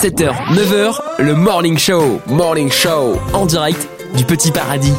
[0.00, 2.20] 7h, 9h, le Morning Show.
[2.26, 3.86] Morning Show en direct
[4.16, 4.94] du Petit Paradis.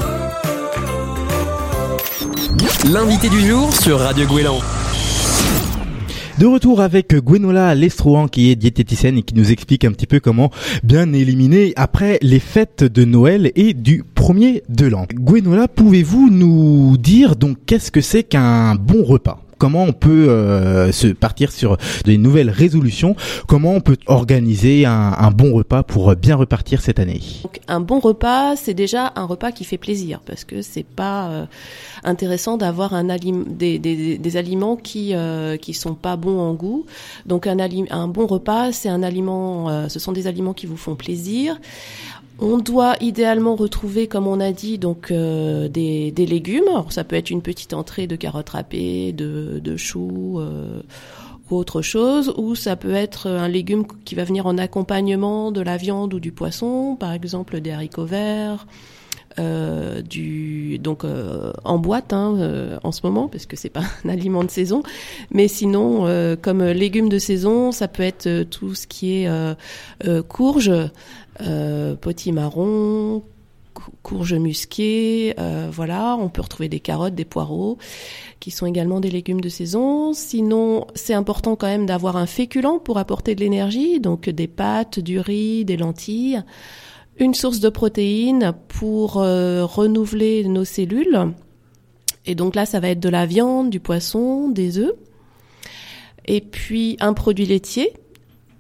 [2.92, 4.58] L'invité du jour sur Radio Gouélan.
[6.40, 10.20] De retour avec Gwenola Lestrohan qui est diététicienne et qui nous explique un petit peu
[10.20, 10.50] comment
[10.84, 15.06] bien éliminer après les fêtes de Noël et du premier de l'an.
[15.14, 19.44] Gwenola, pouvez-vous nous dire donc qu'est-ce que c'est qu'un bon repas?
[19.62, 23.16] Comment on peut euh, se partir sur des nouvelles résolutions,
[23.48, 27.22] comment on peut organiser un, bon repas pour bien repartir cette année.
[27.68, 31.46] un bon repas, c'est déjà un repas qui fait plaisir parce que c'est pas euh,
[32.04, 36.88] intéressant d'avoir un des, des, aliments qui euh, qui sont pas bons en goût.
[37.28, 37.58] Donc un,
[37.92, 41.60] un bon repas, c'est un aliment, ce sont des aliments qui vous font plaisir
[42.44, 46.68] On doit idéalement retrouver, comme on a dit, donc euh, des, légumes.
[46.70, 50.82] Alors, ça peut être une petite entrée de carottes râpées, de, de choux euh,
[51.52, 55.62] ou autre chose, ou ça peut être un légume qui va venir en accompagnement de
[55.62, 58.66] la viande ou du poisson, par exemple des haricots verts.
[59.40, 61.06] Euh, du donc
[61.64, 64.84] en boîte hein, en ce moment parce que c'est pas un aliment de saison
[65.32, 66.06] mais sinon
[66.42, 69.30] comme légumes de saison ça peut être tout ce qui est
[70.28, 70.74] courge
[72.02, 73.24] potimarron
[74.04, 75.34] courge musquée
[75.72, 77.78] voilà on peut retrouver des carottes des poireaux
[78.40, 82.80] qui sont également des légumes de saison sinon c'est important quand même d'avoir un féculent
[82.84, 86.44] pour apporter de l'énergie donc des pâtes du riz des lentilles
[87.22, 91.34] une source de protéines pour euh, renouveler nos cellules.
[92.26, 94.94] Et donc là, ça va être de la viande, du poisson, des œufs.
[96.26, 97.94] Et puis un produit laitier,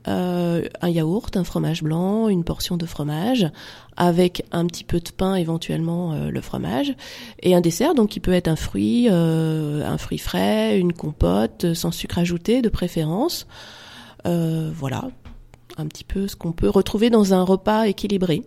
[0.07, 3.49] euh, un yaourt, un fromage blanc, une portion de fromage,
[3.97, 6.95] avec un petit peu de pain, éventuellement euh, le fromage,
[7.41, 11.91] et un dessert, donc qui peut être un fruit, un fruit frais, une compote, sans
[11.91, 13.47] sucre ajouté de préférence.
[14.25, 15.09] voilà,
[15.77, 18.43] un petit peu ce qu'on peut retrouver dans un repas équilibré.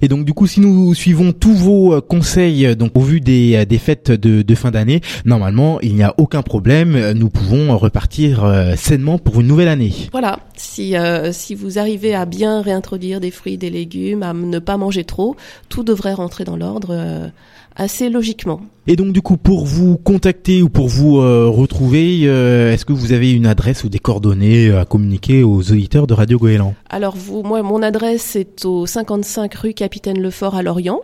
[0.00, 3.20] Et donc du coup, si nous suivons tous vos euh, conseils, euh, donc au vu
[3.20, 7.12] des, euh, des fêtes de, de fin d'année, normalement, il n'y a aucun problème.
[7.12, 8.44] Nous pouvons repartir
[8.76, 9.92] sainement pour une nouvelle année.
[10.12, 10.40] Voilà.
[10.56, 10.94] Si
[11.32, 15.36] si vous arrivez à bien réintroduire des fruits, des légumes, à ne pas manger trop,
[15.68, 17.30] tout devrait rentrer dans l'ordre
[17.76, 18.60] assez logiquement.
[18.86, 22.92] Et donc du coup, pour vous contacter ou pour vous euh, retrouver, euh, est-ce que
[22.92, 26.74] vous avez une adresse ou des coordonnées à communiquer aux auditeurs de Radio Goéland?
[26.90, 31.00] Alors vous, moi, mon adresse est au 55 rue Capitaine Lefort à Lorient.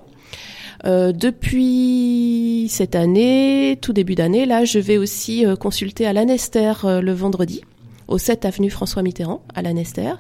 [0.87, 7.13] Euh, depuis cette année, tout début d'année, là, je vais aussi consulter à l'Anester le
[7.13, 7.63] vendredi
[8.09, 10.13] au 7 avenue François Mitterrand à l'Anester.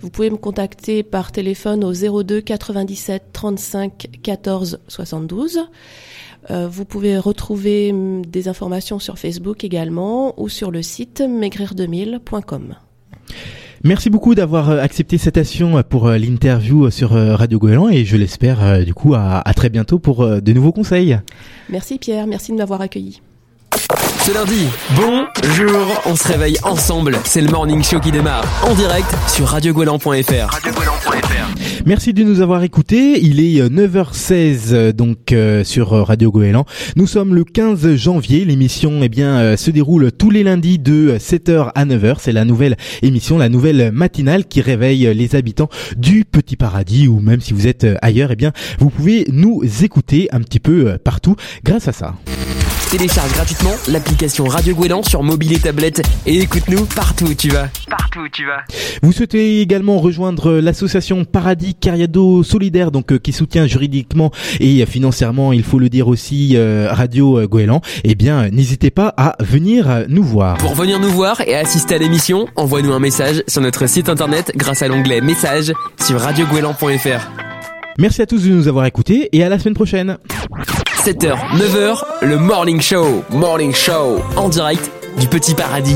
[0.00, 5.60] Vous pouvez me contacter par téléphone au 02 97 35 14 72.
[6.50, 12.76] vous pouvez retrouver hum, des informations sur Facebook également ou sur le site maigrir2000.com.
[13.84, 18.04] Merci beaucoup d'avoir euh, accepté cette action pour euh, l'interview sur euh, Radio Goéland et
[18.04, 21.18] je l'espère du coup à, à, très bientôt pour de nouveaux conseils.
[21.68, 23.20] Merci Pierre, merci de m'avoir accueilli.
[24.26, 24.66] Ce lundi,
[24.96, 27.16] bonjour, on se réveille ensemble.
[27.22, 30.60] C'est le morning show qui démarre en direct sur radiogoéland.fr.
[31.86, 33.20] Merci de nous avoir écoutés.
[33.22, 36.66] Il est 9h16 euh, donc euh, sur Radio Goéland.
[36.96, 38.44] Nous sommes le 15 janvier.
[38.44, 42.16] L'émission eh bien euh, se déroule tous les lundis de 7h à 9h.
[42.18, 47.20] C'est la nouvelle émission, la nouvelle matinale qui réveille les habitants du Petit Paradis ou
[47.20, 48.50] même si vous êtes ailleurs, eh bien
[48.80, 52.14] vous pouvez nous écouter un petit peu partout grâce à ça.
[52.90, 57.68] Télécharge gratuitement l'application Radio Gouélan sur mobile et tablette et écoute-nous partout où tu vas.
[57.90, 58.62] Partout où tu vas.
[59.02, 64.30] Vous souhaitez également rejoindre l'association Paradis Cariado Solidaire, donc euh, qui soutient juridiquement
[64.60, 67.80] et financièrement, il faut le dire aussi, euh, Radio Gouélan.
[68.04, 70.56] Eh bien, n'hésitez pas à venir nous voir.
[70.58, 74.52] Pour venir nous voir et assister à l'émission, envoie-nous un message sur notre site internet
[74.54, 77.30] grâce à l'onglet Messages sur radiogouélan.fr.
[77.98, 80.18] Merci à tous de nous avoir écoutés et à la semaine prochaine.
[81.06, 83.22] 7h, 9h, le Morning Show.
[83.30, 84.90] Morning Show en direct
[85.20, 85.94] du Petit Paradis.